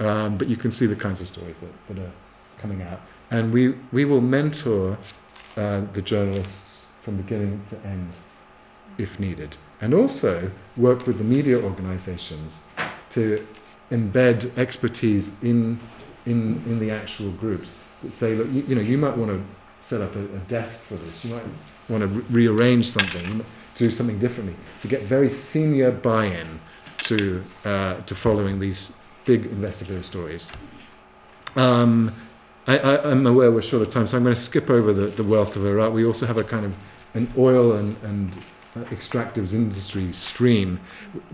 Um, 0.00 0.36
but 0.36 0.48
you 0.48 0.56
can 0.56 0.70
see 0.70 0.84
the 0.84 0.96
kinds 0.96 1.22
of 1.22 1.28
stories 1.28 1.56
that, 1.60 1.94
that 1.94 2.02
are 2.02 2.12
coming 2.58 2.82
out. 2.82 3.00
And 3.30 3.52
we, 3.54 3.74
we 3.90 4.04
will 4.04 4.20
mentor 4.20 4.98
uh, 5.56 5.82
the 5.94 6.02
journalists 6.02 6.86
from 7.02 7.16
beginning 7.16 7.62
to 7.70 7.78
end 7.86 8.12
if 8.98 9.18
needed. 9.18 9.56
And 9.80 9.94
also 9.94 10.50
work 10.76 11.06
with 11.06 11.16
the 11.16 11.24
media 11.24 11.58
organizations 11.58 12.64
to 13.10 13.46
embed 13.90 14.56
expertise 14.58 15.42
in, 15.42 15.80
in, 16.26 16.62
in 16.66 16.78
the 16.78 16.90
actual 16.90 17.30
groups. 17.32 17.70
That 18.02 18.12
say, 18.12 18.34
look, 18.34 18.48
you, 18.48 18.62
you, 18.62 18.74
know, 18.74 18.80
you 18.80 18.98
might 18.98 19.16
want 19.16 19.30
to 19.30 19.42
set 19.86 20.00
up 20.00 20.14
a, 20.16 20.20
a, 20.20 20.38
desk 20.48 20.80
for 20.82 20.94
this. 20.94 21.24
You 21.24 21.34
might 21.34 21.44
want 21.88 22.02
to 22.02 22.06
re- 22.08 22.46
rearrange 22.46 22.86
something, 22.86 23.44
do 23.74 23.90
something 23.90 24.18
differently, 24.18 24.54
to 24.80 24.88
get 24.88 25.02
very 25.02 25.30
senior 25.30 25.90
buy-in 25.90 26.60
to 26.98 27.44
uh, 27.64 27.96
to 28.02 28.14
following 28.14 28.58
these 28.58 28.92
big 29.24 29.46
investigative 29.46 30.06
stories. 30.06 30.46
Um, 31.56 32.14
I, 32.66 33.10
am 33.10 33.26
aware 33.26 33.50
we're 33.50 33.62
short 33.62 33.82
of 33.82 33.92
time, 33.92 34.06
so 34.06 34.16
I'm 34.16 34.22
going 34.22 34.36
to 34.36 34.40
skip 34.40 34.70
over 34.70 34.92
the, 34.92 35.06
the 35.06 35.24
wealth 35.24 35.56
of 35.56 35.66
Iraq. 35.66 35.92
We 35.92 36.04
also 36.04 36.26
have 36.26 36.38
a 36.38 36.44
kind 36.44 36.64
of 36.64 36.74
an 37.14 37.32
oil 37.36 37.72
and, 37.72 37.96
and 38.04 38.32
uh, 38.76 38.80
extractives 38.84 39.52
industry 39.52 40.12
stream. 40.12 40.80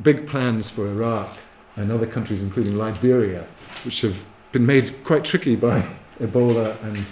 Big 0.03 0.27
plans 0.27 0.71
for 0.71 0.89
Iraq 0.89 1.29
and 1.77 1.93
other 1.93 2.07
countries, 2.07 2.43
including 2.43 2.77
Liberia, 2.77 3.47
which 3.85 4.01
have 4.01 4.17
been 4.53 4.65
made 4.65 5.05
quite 5.05 5.25
tricky 5.25 5.55
by 5.55 5.87
Ebola 6.21 6.83
and 6.85 7.05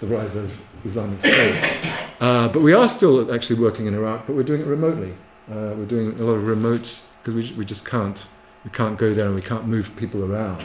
the 0.00 0.06
rise 0.06 0.36
of 0.36 0.52
Islamic 0.84 1.20
State. 1.20 1.78
Uh, 2.22 2.46
but 2.46 2.62
we 2.62 2.72
are 2.72 2.88
still 2.88 3.34
actually 3.34 3.58
working 3.58 3.86
in 3.86 3.94
Iraq, 3.94 4.28
but 4.28 4.36
we're 4.36 4.44
doing 4.44 4.60
it 4.60 4.66
remotely. 4.68 5.12
Uh, 5.50 5.74
we're 5.76 5.86
doing 5.86 6.16
a 6.20 6.22
lot 6.22 6.34
of 6.34 6.46
remote 6.46 7.00
because 7.18 7.34
we, 7.34 7.52
we 7.56 7.64
just 7.64 7.84
can't 7.84 8.28
we 8.64 8.70
can't 8.70 8.96
go 8.96 9.12
there 9.12 9.26
and 9.26 9.34
we 9.34 9.42
can't 9.42 9.66
move 9.66 9.90
people 9.96 10.24
around. 10.24 10.64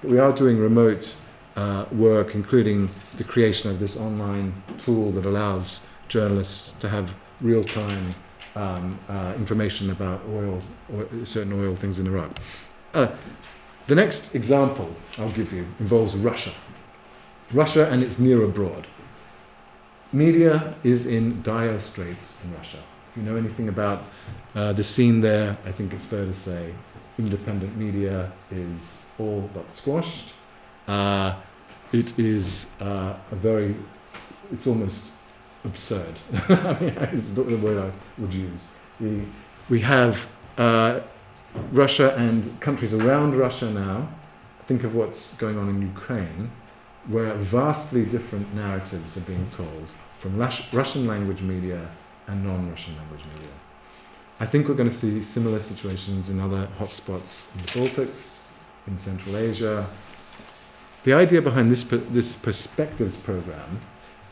But 0.00 0.10
we 0.10 0.18
are 0.18 0.32
doing 0.32 0.58
remote 0.58 1.14
uh, 1.56 1.84
work, 1.92 2.34
including 2.34 2.88
the 3.18 3.24
creation 3.24 3.70
of 3.70 3.78
this 3.78 3.98
online 3.98 4.54
tool 4.78 5.12
that 5.12 5.26
allows 5.26 5.82
journalists 6.08 6.72
to 6.80 6.88
have 6.88 7.10
real 7.40 7.64
time 7.64 8.14
um, 8.56 8.98
uh, 9.08 9.34
information 9.36 9.90
about 9.90 10.22
oil, 10.30 10.62
certain 11.24 11.52
oil 11.52 11.76
things 11.76 11.98
in 11.98 12.06
Iraq. 12.06 12.38
Uh, 12.94 13.08
the 13.88 13.94
next 13.94 14.34
example 14.34 14.94
I'll 15.18 15.30
give 15.32 15.52
you 15.52 15.66
involves 15.80 16.14
Russia. 16.16 16.52
Russia 17.54 17.88
and 17.90 18.02
its 18.02 18.18
near 18.18 18.42
abroad. 18.42 18.86
Media 20.12 20.74
is 20.82 21.06
in 21.06 21.42
dire 21.42 21.80
straits 21.80 22.38
in 22.42 22.52
Russia. 22.54 22.82
If 23.10 23.16
you 23.16 23.22
know 23.22 23.36
anything 23.36 23.68
about 23.68 24.02
uh, 24.54 24.72
the 24.72 24.84
scene 24.84 25.20
there, 25.20 25.56
I 25.64 25.72
think 25.72 25.92
it's 25.92 26.04
fair 26.04 26.24
to 26.24 26.34
say 26.34 26.74
independent 27.16 27.76
media 27.76 28.32
is 28.50 28.98
all 29.18 29.48
but 29.54 29.64
squashed. 29.72 30.32
Uh, 30.88 31.36
it 31.92 32.18
is 32.18 32.66
uh, 32.80 33.16
a 33.30 33.36
very, 33.36 33.76
it's 34.52 34.66
almost 34.66 35.10
absurd. 35.64 36.18
I 36.48 36.78
mean, 36.80 36.88
it's 37.12 37.30
the 37.34 37.42
word 37.42 37.92
I 37.92 38.20
would 38.20 38.34
use. 38.34 38.66
We, 39.00 39.26
we 39.68 39.80
have 39.80 40.26
uh, 40.58 41.00
Russia 41.70 42.14
and 42.16 42.60
countries 42.60 42.92
around 42.92 43.36
Russia 43.36 43.70
now, 43.70 44.08
think 44.66 44.82
of 44.82 44.94
what's 44.94 45.34
going 45.34 45.56
on 45.56 45.68
in 45.68 45.80
Ukraine, 45.82 46.50
where 47.08 47.34
vastly 47.34 48.04
different 48.04 48.54
narratives 48.54 49.16
are 49.16 49.20
being 49.22 49.48
told 49.50 49.88
from 50.20 50.38
Russian 50.38 51.06
language 51.06 51.42
media 51.42 51.88
and 52.26 52.44
non 52.44 52.70
Russian 52.70 52.96
language 52.96 53.24
media. 53.34 53.52
I 54.40 54.46
think 54.46 54.68
we're 54.68 54.74
going 54.74 54.90
to 54.90 54.96
see 54.96 55.22
similar 55.22 55.60
situations 55.60 56.28
in 56.28 56.40
other 56.40 56.68
hotspots 56.78 57.54
in 57.54 57.60
the 57.62 57.66
Baltics, 57.68 58.38
in 58.86 58.98
Central 58.98 59.36
Asia. 59.36 59.86
The 61.04 61.12
idea 61.12 61.42
behind 61.42 61.70
this, 61.70 61.84
this 61.84 62.34
perspectives 62.34 63.16
program 63.16 63.80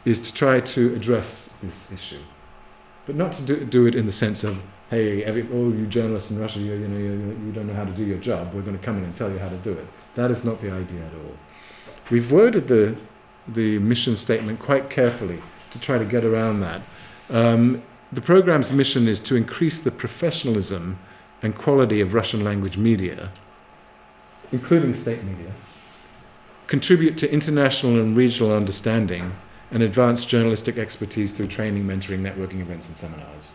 is 0.05 0.19
to 0.21 0.35
try 0.35 0.59
to 0.61 0.95
address 0.95 1.55
this 1.63 1.93
issue, 1.93 2.23
but 3.07 3.15
not 3.15 3.33
to 3.35 3.43
do, 3.43 3.65
do 3.65 3.87
it 3.87 3.95
in 3.95 4.07
the 4.07 4.13
sense 4.13 4.43
of, 4.43 4.59
hey, 4.91 5.23
every, 5.25 5.49
all 5.53 5.73
you 5.73 5.87
journalists 5.87 6.31
in 6.31 6.41
Russia, 6.41 6.59
you, 6.59 6.73
you, 6.73 6.89
know, 6.89 6.99
you, 6.99 7.47
you 7.47 7.53
don't 7.53 7.69
know 7.69 7.75
how 7.75 7.85
to 7.85 7.93
do 7.93 8.03
your 8.03 8.19
job, 8.19 8.53
we're 8.55 8.63
going 8.63 8.77
to 8.77 8.85
come 8.85 8.97
in 8.97 9.05
and 9.05 9.17
tell 9.17 9.31
you 9.31 9.39
how 9.39 9.49
to 9.49 9.57
do 9.59 9.73
it. 9.73 9.87
That 10.15 10.31
is 10.31 10.45
not 10.45 10.61
the 10.61 10.73
idea 10.73 11.05
at 11.05 11.13
all. 11.15 11.37
We've 12.11 12.31
worded 12.31 12.69
the, 12.69 12.97
the 13.49 13.79
mission 13.79 14.17
statement 14.17 14.61
quite 14.61 14.91
carefully 14.91 15.41
to 15.71 15.79
try 15.79 15.99
to 15.99 16.05
get 16.05 16.25
around 16.25 16.61
that. 16.61 16.83
Um, 17.31 17.83
the 18.13 18.21
program's 18.21 18.73
mission 18.73 19.09
is 19.09 19.21
to 19.21 19.37
increase 19.37 19.81
the 19.81 19.91
professionalism 19.91 20.99
and 21.43 21.57
quality 21.57 22.01
of 22.01 22.15
Russian 22.15 22.45
language 22.45 22.77
media, 22.77 23.31
including 24.53 24.95
state 24.95 25.25
media, 25.25 25.53
contribute 26.67 27.17
to 27.19 27.33
international 27.33 27.99
and 27.99 28.17
regional 28.17 28.53
understanding, 28.53 29.33
and 29.71 29.83
advance 29.83 30.27
journalistic 30.27 30.77
expertise 30.77 31.33
through 31.33 31.49
training, 31.49 31.85
mentoring, 31.85 32.21
networking 32.21 32.61
events, 32.61 32.87
and 32.89 32.97
seminars. 32.99 33.53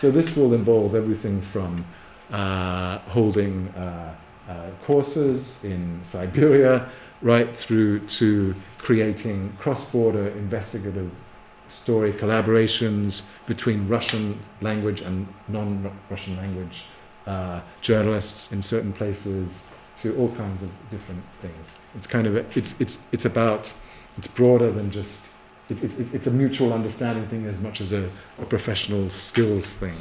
So, 0.00 0.10
this 0.10 0.34
will 0.34 0.54
involve 0.54 0.94
everything 0.94 1.42
from 1.42 1.84
uh, 2.30 2.98
holding 3.00 3.68
uh, 3.68 4.14
uh, 4.48 4.70
courses 4.84 5.62
in 5.64 6.00
Siberia 6.04 6.90
right 7.22 7.56
through 7.56 8.00
to 8.00 8.54
creating 8.78 9.56
cross 9.58 9.90
border 9.90 10.28
investigative 10.28 11.10
story 11.68 12.12
collaborations 12.12 13.22
between 13.46 13.88
Russian 13.88 14.38
language 14.60 15.00
and 15.00 15.26
non 15.48 15.90
Russian 16.10 16.36
language 16.36 16.84
uh, 17.26 17.60
journalists 17.80 18.52
in 18.52 18.62
certain 18.62 18.92
places 18.92 19.66
to 19.98 20.16
all 20.16 20.30
kinds 20.32 20.62
of 20.62 20.70
different 20.90 21.22
things. 21.40 21.78
It's 21.94 22.06
kind 22.06 22.26
of, 22.26 22.36
a, 22.36 22.44
it's, 22.58 22.80
it's, 22.80 22.98
it's 23.12 23.24
about, 23.24 23.72
it's 24.18 24.26
broader 24.26 24.70
than 24.70 24.90
just, 24.90 25.24
it, 25.68 25.82
it, 25.82 26.12
it's 26.12 26.26
a 26.26 26.30
mutual 26.30 26.72
understanding 26.72 27.26
thing 27.28 27.46
as 27.46 27.60
much 27.60 27.80
as 27.80 27.92
a, 27.92 28.10
a 28.40 28.44
professional 28.44 29.08
skills 29.10 29.72
thing. 29.72 29.96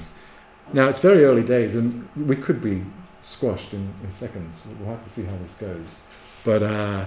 Now, 0.74 0.88
it's 0.88 1.00
very 1.00 1.24
early 1.26 1.44
days, 1.44 1.76
and 1.76 2.08
we 2.16 2.36
could 2.36 2.62
be 2.62 2.84
squashed 3.24 3.74
in, 3.74 3.94
in 4.04 4.12
seconds. 4.12 4.62
We'll 4.80 4.90
have 4.90 5.06
to 5.06 5.14
see 5.14 5.26
how 5.26 5.38
this 5.44 5.56
goes. 5.56 6.00
But 6.44 6.64
uh, 6.64 7.06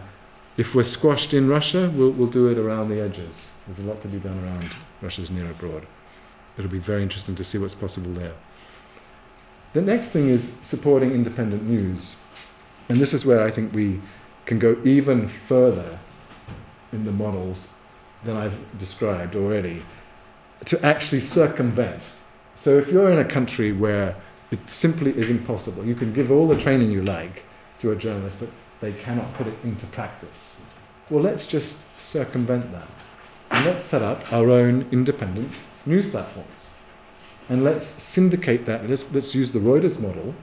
if 0.57 0.75
we're 0.75 0.85
squashed 0.85 1.35
in 1.35 1.49
Russia, 1.49 1.91
we'll, 1.95 2.11
we'll 2.11 2.29
do 2.29 2.49
it 2.49 2.59
around 2.59 2.89
the 2.89 3.01
edges. 3.01 3.53
There's 3.67 3.79
a 3.79 3.83
lot 3.83 4.01
to 4.03 4.09
be 4.09 4.19
done 4.19 4.43
around 4.45 4.71
Russia's 5.01 5.31
near 5.31 5.51
abroad. 5.51 5.87
It'll 6.57 6.71
be 6.71 6.79
very 6.79 7.03
interesting 7.03 7.35
to 7.37 7.45
see 7.45 7.59
what's 7.59 7.75
possible 7.75 8.13
there. 8.13 8.35
The 9.73 9.83
next 9.83 10.11
thing 10.11 10.29
is 10.29 10.57
supporting 10.63 11.11
independent 11.11 11.65
news. 11.65 12.17
And 12.89 12.99
this 12.99 13.13
is 13.13 13.27
where 13.27 13.43
I 13.43 13.51
think 13.51 13.73
we 13.73 14.01
can 14.47 14.59
go 14.59 14.77
even 14.85 15.29
further 15.29 15.99
in 16.93 17.05
the 17.05 17.13
models 17.13 17.69
than 18.25 18.37
I've 18.37 18.57
described 18.79 19.35
already 19.35 19.83
to 20.67 20.85
actually 20.85 21.21
circumvent. 21.21 22.03
So 22.57 22.79
if 22.79 22.89
you're 22.89 23.11
in 23.11 23.19
a 23.19 23.25
country 23.25 23.73
where 23.73 24.17
it 24.51 24.71
simply 24.71 25.11
is 25.17 25.29
impossible, 25.29 25.85
you 25.85 25.95
can 25.95 26.13
give 26.13 26.31
all 26.31 26.47
the 26.47 26.59
training 26.59 26.91
you 26.91 27.03
like 27.03 27.43
to 27.81 27.91
a 27.91 27.97
journalist, 27.97 28.39
but 28.41 28.49
they 28.85 28.93
cannot 28.93 29.33
put 29.35 29.47
it 29.47 29.55
into 29.65 29.87
practice. 29.87 30.61
Well, 31.09 31.23
let's 31.23 31.49
just 31.49 31.83
circumvent 31.99 32.71
that. 32.73 32.89
And 33.51 33.65
let's 33.65 33.85
set 33.85 34.03
up 34.03 34.31
our 34.33 34.51
own 34.51 34.87
independent 34.93 35.51
news 35.87 36.11
platforms. 36.11 36.51
And 37.49 37.65
let's 37.65 37.87
syndicate 37.87 38.67
that. 38.67 38.89
Let's, 38.89 39.05
let's 39.13 39.35
use 39.35 39.53
the 39.53 39.59
Reuters 39.59 39.99
model. 39.99 40.35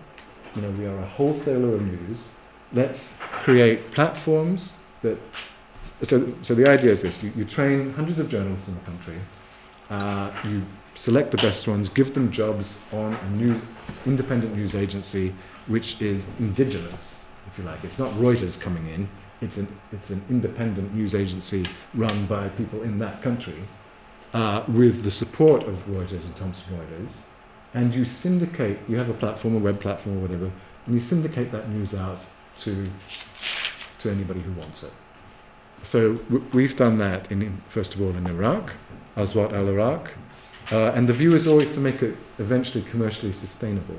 You 0.56 0.62
know, 0.63 0.71
we 0.71 0.86
are 0.86 0.97
a 0.97 1.06
wholesaler 1.06 1.75
of 1.75 1.82
news. 1.82 2.30
Let's 2.73 3.17
create 3.43 3.91
platforms 3.91 4.73
that. 5.01 5.17
So, 6.04 6.34
so 6.41 6.56
the 6.56 6.67
idea 6.67 6.91
is 6.91 7.01
this 7.01 7.21
you, 7.23 7.32
you 7.36 7.45
train 7.45 7.93
hundreds 7.93 8.17
of 8.17 8.27
journalists 8.27 8.67
in 8.67 8.73
the 8.73 8.82
country, 8.82 9.17
uh, 9.91 10.32
you 10.43 10.63
select 10.95 11.30
the 11.30 11.38
best 11.38 11.67
ones, 11.67 11.89
give 11.89 12.15
them 12.15 12.32
jobs 12.32 12.80
on 12.91 13.13
a 13.13 13.30
new 13.32 13.62
independent 14.06 14.56
news 14.56 14.73
agency 14.73 15.34
which 15.67 16.01
is 16.01 16.25
indigenous, 16.39 17.20
if 17.51 17.57
you 17.57 17.63
like. 17.63 17.83
It's 17.83 17.99
not 17.99 18.11
Reuters 18.13 18.59
coming 18.59 18.87
in, 18.87 19.09
it's 19.41 19.57
an, 19.57 19.67
it's 19.91 20.09
an 20.09 20.23
independent 20.29 20.93
news 20.93 21.15
agency 21.15 21.65
run 21.93 22.25
by 22.27 22.49
people 22.49 22.81
in 22.83 22.99
that 22.99 23.21
country 23.21 23.59
uh, 24.33 24.63
with 24.67 25.03
the 25.03 25.11
support 25.11 25.63
of 25.63 25.75
Reuters 25.87 26.23
and 26.23 26.35
Thomson 26.35 26.77
Reuters. 26.77 27.11
And 27.73 27.95
you 27.95 28.05
syndicate, 28.05 28.79
you 28.87 28.97
have 28.97 29.09
a 29.09 29.13
platform, 29.13 29.55
a 29.55 29.59
web 29.59 29.79
platform 29.79 30.17
or 30.17 30.21
whatever, 30.21 30.51
and 30.85 30.95
you 30.95 31.01
syndicate 31.01 31.51
that 31.51 31.69
news 31.69 31.93
out 31.93 32.19
to, 32.59 32.85
to 33.99 34.09
anybody 34.09 34.41
who 34.41 34.51
wants 34.53 34.83
it. 34.83 34.91
So 35.83 36.15
w- 36.15 36.45
we've 36.53 36.75
done 36.75 36.97
that, 36.97 37.31
in, 37.31 37.61
first 37.69 37.95
of 37.95 38.01
all, 38.01 38.09
in 38.09 38.27
Iraq, 38.27 38.73
Aswat 39.17 39.53
al 39.53 39.67
Iraq, 39.67 40.13
uh, 40.71 40.91
and 40.95 41.07
the 41.07 41.13
view 41.13 41.35
is 41.35 41.47
always 41.47 41.71
to 41.73 41.79
make 41.79 42.01
it 42.03 42.15
eventually 42.39 42.83
commercially 42.83 43.33
sustainable. 43.33 43.97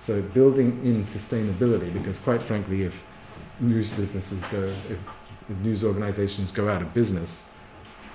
So 0.00 0.22
building 0.22 0.80
in 0.84 1.04
sustainability, 1.04 1.92
because 1.92 2.18
quite 2.18 2.42
frankly, 2.42 2.82
if 2.82 2.94
news 3.60 3.92
businesses 3.92 4.38
go, 4.50 4.62
if, 4.62 4.98
if 5.48 5.56
news 5.58 5.84
organizations 5.84 6.50
go 6.50 6.68
out 6.68 6.80
of 6.80 6.92
business, 6.94 7.48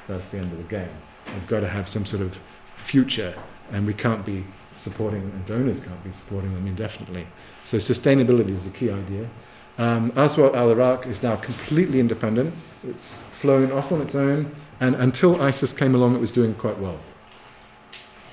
that's 0.08 0.30
the 0.30 0.40
end 0.40 0.52
of 0.52 0.58
the 0.58 0.64
game. 0.64 0.90
We've 1.28 1.48
got 1.48 1.62
to 1.62 1.70
have 1.70 1.88
some 1.88 2.06
sort 2.06 2.22
of 2.24 2.38
future, 2.78 3.36
and 3.72 3.86
we 3.86 3.94
can't 3.94 4.26
be 4.26 4.44
supporting, 4.78 5.22
and 5.22 5.46
donors 5.46 5.84
can't 5.84 6.04
be 6.04 6.12
supporting 6.12 6.54
them 6.54 6.68
indefinitely. 6.68 7.28
So 7.64 7.78
sustainability 7.78 8.56
is 8.56 8.64
the 8.64 8.72
key 8.72 8.92
idea. 8.92 9.30
Um, 9.78 10.12
Aswat 10.14 10.56
al 10.56 10.72
Iraq 10.72 11.06
is 11.06 11.22
now 11.22 11.36
completely 11.36 12.00
independent. 12.00 12.54
It's 12.84 13.24
flown 13.40 13.72
off 13.72 13.92
on 13.92 14.02
its 14.02 14.16
own, 14.16 14.56
and 14.80 14.96
until 14.96 15.42
ISIS 15.42 15.74
came 15.74 15.96
along, 15.96 16.16
it 16.16 16.22
was 16.22 16.32
doing 16.32 16.56
quite 16.56 16.80
well. 16.80 17.00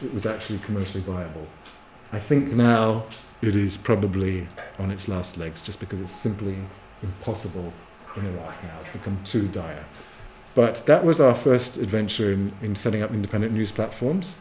It 0.03 0.13
was 0.13 0.27
actually 0.27 0.59
commercially 0.61 1.03
viable. 1.03 1.47
I 2.13 2.19
think 2.19 2.53
now 2.53 3.07
it 3.43 3.57
is 3.57 3.77
probably 3.77 4.47
on 4.79 4.91
its 4.91 5.09
last 5.09 5.37
legs, 5.37 5.61
just 5.63 5.81
because 5.81 6.01
it's 6.01 6.15
simply 6.15 6.57
impossible 7.03 7.73
in 8.17 8.27
Iraq 8.27 8.63
now. 8.63 8.79
It's 8.81 8.93
become 8.93 9.19
too 9.25 9.49
dire. 9.49 9.85
But 10.55 10.85
that 10.87 11.05
was 11.05 11.21
our 11.21 11.35
first 11.35 11.77
adventure 11.77 12.33
in, 12.33 12.53
in 12.63 12.77
setting 12.77 13.03
up 13.03 13.11
independent 13.11 13.53
news 13.53 13.73
platforms. 13.73 14.37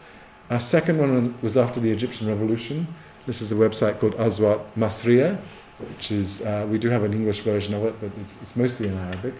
Our 0.49 0.59
second 0.59 0.99
one 0.99 1.35
was 1.41 1.57
after 1.57 1.79
the 1.79 1.89
Egyptian 1.89 2.27
Revolution. 2.27 2.87
This 3.25 3.41
is 3.41 3.51
a 3.51 3.55
website 3.55 3.99
called 3.99 4.13
Aswat 4.15 4.61
Masriya, 4.77 5.39
which 5.79 6.11
is, 6.11 6.41
uh, 6.41 6.67
we 6.69 6.77
do 6.77 6.89
have 6.89 7.03
an 7.03 7.13
English 7.13 7.39
version 7.39 7.73
of 7.73 7.83
it, 7.85 7.99
but 8.01 8.11
it's, 8.21 8.33
it's 8.41 8.55
mostly 8.55 8.87
in 8.87 8.97
Arabic. 8.97 9.33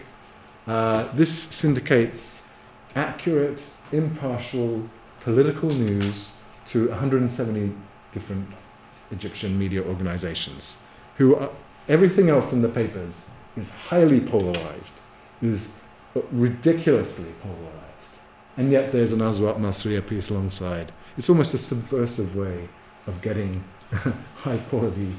Uh, 0.66 1.08
this 1.14 1.32
syndicates 1.32 2.42
accurate, 2.96 3.62
impartial 3.92 4.88
political 5.20 5.68
news 5.68 6.34
to 6.68 6.88
170 6.88 7.72
different 8.12 8.48
Egyptian 9.12 9.58
media 9.58 9.82
organizations 9.82 10.76
who 11.16 11.36
are, 11.36 11.50
Everything 11.88 12.30
else 12.30 12.52
in 12.52 12.62
the 12.62 12.68
papers 12.68 13.22
is 13.56 13.70
highly 13.70 14.20
polarized, 14.20 15.00
is 15.40 15.72
ridiculously 16.30 17.32
polarized. 17.42 18.12
And 18.56 18.70
yet 18.70 18.92
there's 18.92 19.12
an 19.12 19.18
Aswat 19.18 19.58
Masriya 19.58 20.06
piece 20.06 20.30
alongside. 20.30 20.92
It's 21.16 21.28
almost 21.28 21.54
a 21.54 21.58
subversive 21.58 22.36
way 22.36 22.68
of 23.06 23.20
getting 23.20 23.64
high 24.36 24.58
quality 24.58 25.12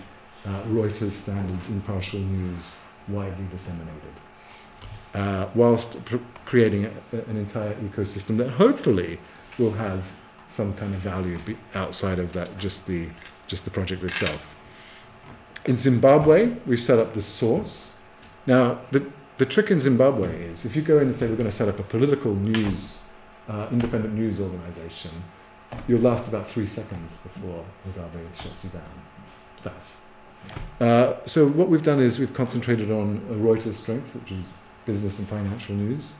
uh, 0.45 0.63
Reuters 0.63 1.11
standards 1.13 1.69
impartial 1.69 2.19
news 2.19 2.63
widely 3.09 3.45
disseminated, 3.51 4.13
uh, 5.13 5.49
whilst 5.55 6.03
pr- 6.05 6.17
creating 6.45 6.85
a, 6.85 7.17
an 7.29 7.37
entire 7.37 7.73
ecosystem 7.75 8.37
that 8.37 8.49
hopefully 8.49 9.19
will 9.57 9.71
have 9.71 10.03
some 10.49 10.73
kind 10.75 10.93
of 10.93 11.01
value 11.01 11.39
outside 11.75 12.19
of 12.19 12.31
that, 12.33 12.57
just 12.57 12.87
the, 12.87 13.07
just 13.53 13.65
the 13.65 13.75
project 13.79 14.01
itself. 14.03 14.41
In 15.65 15.77
Zimbabwe, 15.77 16.37
we've 16.65 16.81
set 16.81 16.97
up 16.97 17.13
the 17.13 17.21
source. 17.21 17.93
Now, 18.47 18.81
the, 18.89 19.01
the 19.37 19.45
trick 19.45 19.69
in 19.69 19.79
Zimbabwe 19.79 20.29
is 20.51 20.65
if 20.65 20.75
you 20.75 20.81
go 20.81 20.97
in 20.97 21.07
and 21.09 21.15
say 21.15 21.27
we're 21.29 21.41
going 21.43 21.53
to 21.55 21.55
set 21.61 21.69
up 21.69 21.77
a 21.77 21.83
political 21.83 22.33
news, 22.33 23.03
uh, 23.47 23.67
independent 23.71 24.15
news 24.15 24.39
organization, 24.39 25.11
you'll 25.87 26.01
last 26.01 26.27
about 26.27 26.49
three 26.49 26.65
seconds 26.65 27.11
before 27.21 27.63
Mugabe 27.85 28.21
shuts 28.41 28.63
you 28.63 28.71
down. 28.71 28.93
Uh, 30.79 31.15
so 31.27 31.47
what 31.47 31.69
we've 31.69 31.83
done 31.83 31.99
is 31.99 32.17
we've 32.17 32.33
concentrated 32.33 32.89
on 32.89 33.19
Reuters' 33.45 33.75
strength, 33.75 34.15
which 34.15 34.31
is 34.31 34.45
business 34.85 35.19
and 35.19 35.27
financial 35.27 35.75
news, 35.75 36.13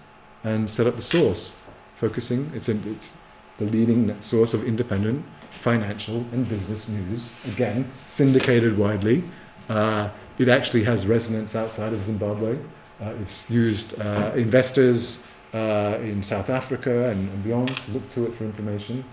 and 0.43 0.69
set 0.69 0.85
up 0.85 0.95
the 0.95 1.01
source, 1.01 1.55
focusing. 1.95 2.51
It's, 2.53 2.69
a, 2.69 2.77
it's 2.91 3.17
the 3.57 3.65
leading 3.65 4.21
source 4.21 4.53
of 4.53 4.63
independent 4.65 5.25
financial 5.63 6.17
and 6.33 6.47
business 6.49 6.89
news, 6.89 7.31
again, 7.47 7.89
syndicated 8.09 8.77
widely. 8.77 9.23
Uh, 9.69 10.09
it 10.37 10.49
actually 10.49 10.83
has 10.83 11.07
resonance 11.07 11.55
outside 11.55 11.93
of 11.93 12.03
Zimbabwe. 12.03 12.57
Uh, 13.01 13.13
it's 13.21 13.49
used 13.49 13.99
uh, 14.01 14.33
investors 14.35 15.23
uh, 15.53 15.97
in 16.01 16.21
South 16.21 16.49
Africa 16.49 17.09
and, 17.09 17.29
and, 17.29 17.43
beyond 17.45 17.69
look 17.93 18.11
to 18.11 18.25
it 18.25 18.35
for 18.35 18.43
information. 18.43 19.05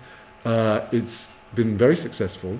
Uh, 0.43 0.81
it's 0.91 1.31
been 1.55 1.77
very 1.77 1.95
successful, 1.95 2.59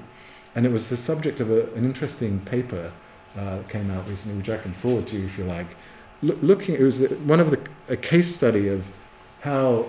and 0.56 0.65
it 0.65 0.71
was 0.71 0.88
the 0.88 0.97
subject 0.97 1.41
of 1.41 1.51
a, 1.51 1.63
an 1.73 1.84
interesting 1.84 2.39
paper 2.41 2.93
uh, 3.38 3.58
that 3.58 3.67
came 3.67 3.91
out 3.91 4.08
recently, 4.08 4.38
which 4.38 4.49
I 4.49 4.58
can 4.58 4.73
forward 4.75 5.06
to 5.08 5.17
you 5.17 5.25
if 5.25 5.38
you 5.38 5.43
like. 5.43 5.67
looking, 6.21 6.75
it 6.75 6.82
was 6.84 6.99
the, 6.99 7.10
one 7.25 7.41
of 7.41 7.51
the 7.51 7.60
a 7.89 7.97
case 7.97 8.34
study 8.34 8.69
of 8.69 8.86
how 9.41 9.86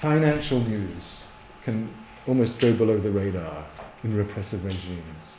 financial 0.00 0.60
news 0.60 1.26
can 1.62 1.88
almost 2.26 2.58
go 2.58 2.72
below 2.72 2.98
the 2.98 3.10
radar 3.10 3.64
in 4.02 4.16
repressive 4.16 4.64
regimes. 4.64 5.38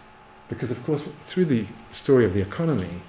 Because, 0.49 0.71
of 0.71 0.83
course, 0.85 1.03
through 1.25 1.45
the 1.45 1.65
story 1.91 2.25
of 2.25 2.33
the 2.33 2.41
economy, 2.41 3.01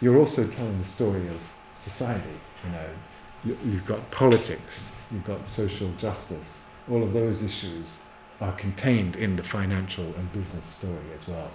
you're 0.00 0.18
also 0.18 0.46
telling 0.46 0.80
the 0.80 0.88
story 0.88 1.26
of 1.28 1.38
society. 1.80 2.36
You 2.64 2.70
know, 2.70 3.56
you've 3.64 3.86
got 3.86 4.10
politics, 4.10 4.90
you've 5.10 5.24
got 5.24 5.46
social 5.46 5.90
justice. 5.98 6.64
All 6.90 7.02
of 7.02 7.12
those 7.12 7.42
issues 7.42 7.98
are 8.40 8.52
contained 8.52 9.16
in 9.16 9.36
the 9.36 9.42
financial 9.42 10.04
and 10.04 10.32
business 10.32 10.64
story 10.64 11.06
as 11.18 11.26
well. 11.26 11.50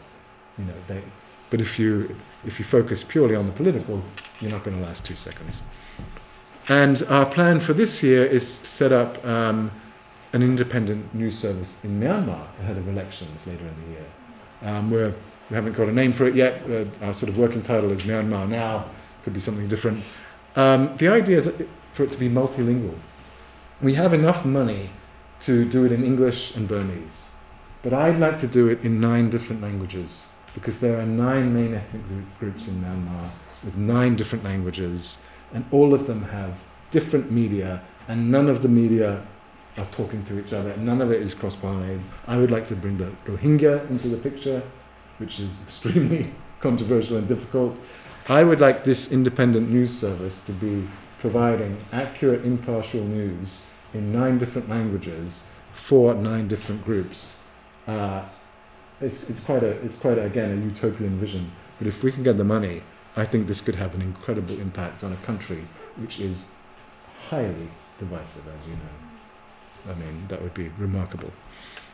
You 0.58 0.66
know, 0.66 0.74
they, 0.88 1.02
but 1.50 1.62
if 1.62 1.80
you 1.80 2.16
if 2.46 2.60
you 2.60 2.66
focus 2.66 3.04
purely 3.04 3.36
on 3.36 3.46
the 3.46 3.52
political, 3.54 4.04
you're 4.40 4.52
not 4.52 4.64
going 4.64 4.78
to 4.78 4.84
last 4.84 5.06
two 5.06 5.16
seconds. 5.16 5.62
And 6.68 7.02
our 7.10 7.26
plan 7.26 7.60
for 7.60 7.74
this 7.74 8.04
year 8.04 8.26
is 8.26 8.60
to 8.60 8.66
set 8.66 8.92
up 8.92 9.26
um, 9.26 9.72
an 10.34 10.44
independent 10.44 11.14
news 11.14 11.38
service 11.38 11.84
in 11.84 12.00
Myanmar 12.00 12.46
ahead 12.60 12.78
of 12.78 12.88
elections 12.88 13.46
later 13.48 13.66
in 13.66 13.76
the 13.84 13.92
year. 13.92 14.06
Um, 14.62 14.92
we're, 14.92 15.14
we 15.50 15.56
haven't 15.56 15.74
got 15.74 15.90
a 15.90 15.92
name 15.92 16.14
for 16.14 16.28
it 16.28 16.36
yet. 16.36 16.62
Uh, 16.70 16.86
our 17.06 17.14
sort 17.14 17.30
of 17.30 17.38
working 17.38 17.62
title 17.62 17.92
is 17.92 18.04
Myanmar 18.04 18.48
Now. 18.48 18.86
Could 19.24 19.34
be 19.34 19.40
something 19.40 19.68
different. 19.68 20.04
Um, 20.56 20.96
the 20.98 21.08
idea 21.08 21.38
is 21.38 21.52
for 21.94 22.04
it 22.04 22.12
to 22.12 22.18
be 22.18 22.30
multilingual. 22.30 22.98
We 23.82 23.94
have 23.96 24.14
enough 24.14 24.46
money 24.46 24.92
to 25.42 25.66
do 25.66 25.86
it 25.86 25.92
in 25.92 26.04
English 26.04 26.56
and 26.56 26.68
Burmese, 26.68 27.32
but 27.82 27.94
I'd 27.94 28.20
like 28.20 28.40
to 28.42 28.48
do 28.48 28.68
it 28.68 28.84
in 28.84 29.00
nine 29.00 29.30
different 29.30 29.62
languages 29.62 30.28
because 30.54 30.80
there 30.80 31.00
are 31.00 31.06
nine 31.06 31.54
main 31.54 31.74
ethnic 31.74 32.02
groups 32.40 32.68
in 32.68 32.82
Myanmar 32.82 33.30
with 33.64 33.76
nine 33.76 34.16
different 34.16 34.44
languages, 34.44 35.18
and 35.54 35.66
all 35.72 35.94
of 35.94 36.08
them 36.08 36.24
have 36.24 36.56
different 36.92 37.32
media, 37.32 37.82
and 38.08 38.32
none 38.32 38.50
of 38.50 38.62
the 38.62 38.68
media 38.68 39.26
are 39.80 39.86
talking 39.92 40.24
to 40.26 40.40
each 40.40 40.54
other. 40.54 40.76
None 40.78 41.02
of 41.02 41.12
it 41.12 41.22
is 41.22 41.34
cross-pollinated. 41.34 42.02
I 42.28 42.38
would 42.38 42.52
like 42.52 42.68
to 42.68 42.76
bring 42.76 42.98
the 42.98 43.12
Rohingya 43.26 43.90
into 43.90 44.10
the 44.10 44.18
picture, 44.18 44.62
which 45.18 45.40
is 45.40 45.50
extremely 45.68 46.34
controversial 46.60 47.18
and 47.18 47.28
difficult. 47.28 47.78
I 48.28 48.44
would 48.44 48.60
like 48.60 48.84
this 48.84 49.12
independent 49.12 49.70
news 49.70 49.98
service 49.98 50.44
to 50.44 50.52
be 50.52 50.88
providing 51.20 51.78
accurate, 51.92 52.46
impartial 52.46 53.04
news 53.04 53.62
in 53.94 54.12
nine 54.12 54.38
different 54.38 54.70
languages 54.70 55.44
for 55.72 56.14
nine 56.14 56.48
different 56.48 56.84
groups. 56.84 57.40
Uh, 57.88 58.26
it's, 59.02 59.24
it's 59.30 59.42
quite 59.42 59.64
a, 59.64 59.72
it's 59.84 59.98
quite 59.98 60.18
a, 60.18 60.24
again 60.24 60.52
a 60.52 60.66
utopian 60.66 61.20
vision. 61.20 61.52
But 61.78 61.88
if 61.88 62.04
we 62.04 62.12
can 62.12 62.24
get 62.24 62.38
the 62.38 62.44
money, 62.44 62.84
I 63.16 63.26
think 63.26 63.48
this 63.48 63.62
could 63.62 63.76
have 63.76 63.96
an 63.96 64.02
incredible 64.02 64.60
impact 64.60 65.04
on 65.04 65.14
a 65.14 65.18
country 65.18 65.68
which 65.96 66.20
is 66.20 66.48
highly 67.30 67.70
divisive, 67.98 68.48
as 68.48 68.68
you 68.68 68.74
know. 68.74 69.09
I 69.88 69.94
mean, 69.96 70.26
that 70.28 70.42
would 70.42 70.54
be 70.54 70.70
remarkable. 70.78 71.32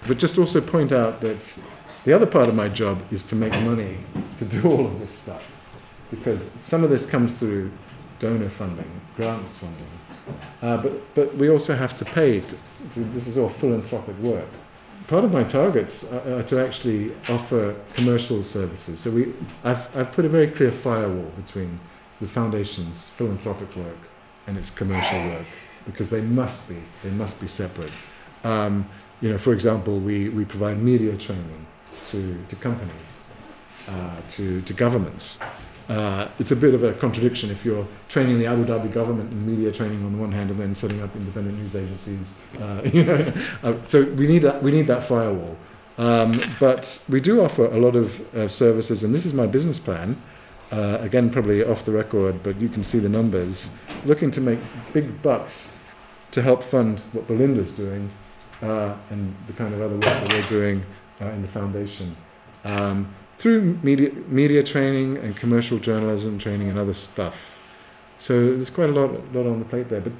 But 0.08 0.17
just 0.17 0.38
also 0.38 0.62
point 0.62 0.91
out 0.91 1.21
that 1.21 1.60
the 2.04 2.13
other 2.13 2.26
part 2.26 2.48
of 2.48 2.56
my 2.56 2.69
job 2.69 3.02
is 3.12 3.26
to 3.28 3.36
make 3.36 3.54
money 3.62 3.98
to 4.38 4.45
do 4.45 4.63
all 4.69 4.86
of 4.86 5.00
this 5.00 5.13
stuff. 5.13 5.52
Because 6.12 6.50
some 6.67 6.84
of 6.84 6.89
this 6.89 7.06
comes 7.06 7.34
through 7.34 7.71
donor 8.19 8.50
funding, 8.50 8.89
grants 9.15 9.58
funding. 9.58 9.88
Uh, 10.62 10.78
but, 10.78 11.15
but 11.15 11.36
we 11.36 11.50
also 11.50 11.76
have 11.76 11.95
to 11.98 12.06
pay. 12.06 12.41
To, 12.41 12.58
this 12.95 13.28
is 13.28 13.38
all 13.38 13.50
philanthropic 13.50 14.17
work. 14.19 14.48
Part 15.08 15.24
of 15.24 15.32
my 15.32 15.43
targets 15.43 16.04
are, 16.12 16.39
are, 16.39 16.43
to 16.43 16.60
actually 16.60 17.15
offer 17.30 17.76
commercial 17.93 18.43
services. 18.43 19.00
So 19.00 19.12
we, 19.12 19.34
I've, 19.63 19.95
I've 19.95 20.12
put 20.12 20.26
a 20.26 20.30
very 20.30 20.48
clear 20.48 20.71
firewall 20.71 21.32
between 21.36 21.80
the 22.21 22.28
foundation's 22.28 23.10
philanthropic 23.10 23.76
work 23.76 23.98
and 24.48 24.58
its 24.58 24.69
commercial 24.69 25.19
work 25.28 25.45
because 25.86 26.10
they 26.10 26.21
must 26.21 26.67
be 26.67 26.78
they 27.04 27.12
must 27.12 27.39
be 27.39 27.48
separate. 27.48 27.91
Um, 28.43 28.88
you 29.21 29.30
know, 29.30 29.38
for 29.38 29.54
example, 29.54 30.00
we, 30.00 30.30
we 30.30 30.45
provide 30.45 30.82
media 30.82 31.17
training 31.17 31.65
to, 32.12 32.38
to 32.50 32.56
companies, 32.58 33.24
uh, 33.88 34.15
to, 34.32 34.62
to 34.62 34.74
governments. 34.74 35.39
Uh, 35.88 36.28
it's 36.39 36.52
a 36.52 36.56
bit 36.56 36.74
of 36.74 36.84
a 36.84 36.93
contradiction 36.93 37.50
if 37.50 37.63
you're 37.63 37.88
training 38.10 38.39
the 38.39 38.45
Abu 38.45 38.65
Dhabi 38.65 38.91
government 38.91 39.32
in 39.32 39.45
media 39.45 39.71
training 39.71 40.04
on 40.04 40.13
the 40.13 40.17
one 40.17 40.32
hand 40.32 40.50
and 40.50 40.60
then 40.60 40.76
setting 40.76 41.02
up 41.02 41.15
independent 41.15 41.58
news 41.58 41.76
agencies. 41.76 42.34
Uh, 42.60 42.82
you 42.93 43.04
know, 43.04 43.34
uh, 43.63 43.76
so 43.88 44.04
we 44.04 44.28
need 44.28 44.41
that, 44.43 44.62
we 44.62 44.71
need 44.71 44.88
that 44.88 45.04
firewall. 45.04 45.56
Um, 45.98 46.41
but 46.60 47.04
we 47.08 47.21
do 47.21 47.41
offer 47.41 47.65
a 47.65 47.78
lot 47.78 47.95
of 47.95 48.36
uh, 48.36 48.48
services, 48.48 49.04
and 49.04 49.15
this 49.15 49.26
is 49.26 49.34
my 49.34 49.45
business 49.45 49.80
plan 49.80 50.21
uh, 50.71 50.98
again, 51.00 51.30
probably 51.30 51.63
off 51.63 51.86
the 51.86 51.91
record, 51.91 52.41
but 52.43 52.60
you 52.60 52.67
can 52.67 52.84
see 52.84 53.00
the 53.00 53.08
numbers, 53.08 53.69
looking 54.06 54.32
to 54.32 54.41
make 54.41 54.60
big 54.93 55.21
bucks 55.21 55.71
to 56.36 56.41
help 56.41 56.62
fund 56.62 57.00
what 57.13 57.26
Belinda's 57.28 57.71
doing 57.78 58.12
uh, 58.62 58.93
and 59.10 59.34
the 59.48 59.54
kind 59.54 59.74
of 59.74 59.80
other 59.82 59.93
work 59.93 60.04
that 60.04 60.34
we're 60.34 60.50
doing 60.50 60.84
uh, 61.21 61.28
in 61.28 61.41
the 61.41 61.48
foundation. 61.48 62.13
Um, 62.65 63.15
through 63.38 63.80
media, 63.82 64.12
media 64.28 64.62
training 64.62 65.15
and 65.19 65.34
commercial 65.38 65.80
journalism 65.80 66.38
training 66.38 66.67
and 66.67 66.78
other 66.78 66.93
stuff. 66.93 67.58
So 68.17 68.34
there's 68.48 68.69
quite 68.69 68.89
a 68.89 68.91
lot, 68.91 69.12
lot 69.34 69.48
on 69.48 69.60
the 69.60 69.65
plate 69.65 69.88
there. 69.88 70.02
But 70.02 70.12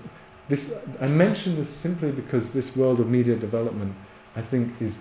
this, 0.48 0.74
I 1.02 1.08
mention 1.08 1.58
this 1.58 1.70
simply 1.70 2.14
because 2.14 2.54
this 2.54 2.78
world 2.78 3.02
of 3.02 3.10
media 3.10 3.36
development, 3.36 3.94
I 4.38 4.42
think, 4.42 4.82
is 4.82 5.00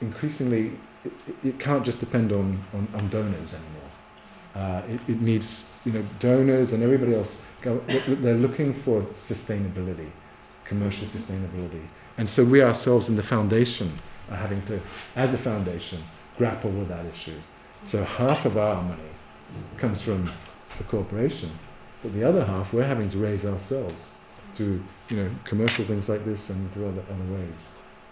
increasingly, 0.00 0.78
it, 1.04 1.12
it 1.42 1.58
can't 1.58 1.84
just 1.84 1.98
depend 1.98 2.30
on, 2.30 2.64
on, 2.72 2.86
on 2.94 3.08
donors 3.08 3.54
anymore. 3.54 3.90
Uh, 4.54 4.82
it, 4.88 5.00
it, 5.12 5.20
needs 5.20 5.64
you 5.84 5.92
know 5.92 6.04
donors 6.20 6.72
and 6.72 6.84
everybody 6.84 7.16
else. 7.16 7.34
Go, 7.62 7.78
they're 7.88 8.34
looking 8.34 8.74
for 8.74 9.00
sustainability, 9.14 10.10
commercial 10.72 11.06
sustainability, 11.06 11.84
and 12.18 12.28
so 12.28 12.44
we 12.44 12.62
ourselves 12.62 13.08
in 13.08 13.16
the 13.16 13.22
foundation 13.22 13.92
are 14.30 14.36
having 14.36 14.62
to, 14.66 14.80
as 15.16 15.34
a 15.34 15.38
foundation, 15.38 16.02
grapple 16.38 16.70
with 16.70 16.88
that 16.88 17.04
issue. 17.06 17.38
So 17.88 18.04
half 18.04 18.44
of 18.46 18.56
our 18.56 18.82
money 18.82 19.12
comes 19.76 20.00
from 20.00 20.30
the 20.78 20.84
corporation, 20.84 21.50
but 22.02 22.14
the 22.14 22.24
other 22.24 22.44
half 22.44 22.72
we're 22.72 22.86
having 22.86 23.10
to 23.10 23.18
raise 23.18 23.44
ourselves 23.44 24.00
through 24.54 24.82
you 25.08 25.16
know 25.16 25.30
commercial 25.44 25.84
things 25.84 26.08
like 26.08 26.24
this 26.24 26.50
and 26.50 26.72
through 26.72 26.88
other, 26.88 27.02
other 27.10 27.32
ways. 27.32 27.60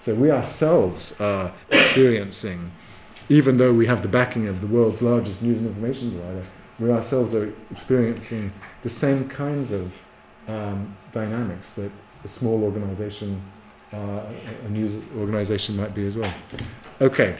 So 0.00 0.14
we 0.14 0.30
ourselves 0.30 1.14
are 1.20 1.52
experiencing 1.70 2.70
even 3.30 3.56
though 3.58 3.72
we 3.72 3.86
have 3.86 4.02
the 4.02 4.08
backing 4.08 4.48
of 4.48 4.60
the 4.60 4.66
world's 4.66 5.00
largest 5.00 5.42
news 5.42 5.58
and 5.60 5.68
information 5.68 6.10
provider, 6.10 6.44
we 6.80 6.90
ourselves 6.90 7.34
are 7.34 7.52
experiencing 7.70 8.52
the 8.82 8.90
same 8.90 9.28
kinds 9.28 9.70
of 9.70 9.92
um, 10.48 10.96
dynamics 11.12 11.74
that 11.74 11.92
a 12.24 12.28
small 12.28 12.62
organization, 12.64 13.40
uh, 13.92 14.22
a 14.66 14.68
news 14.68 15.02
organization 15.18 15.76
might 15.76 15.94
be 15.94 16.06
as 16.06 16.16
well. 16.16 16.32
Okay. 17.00 17.36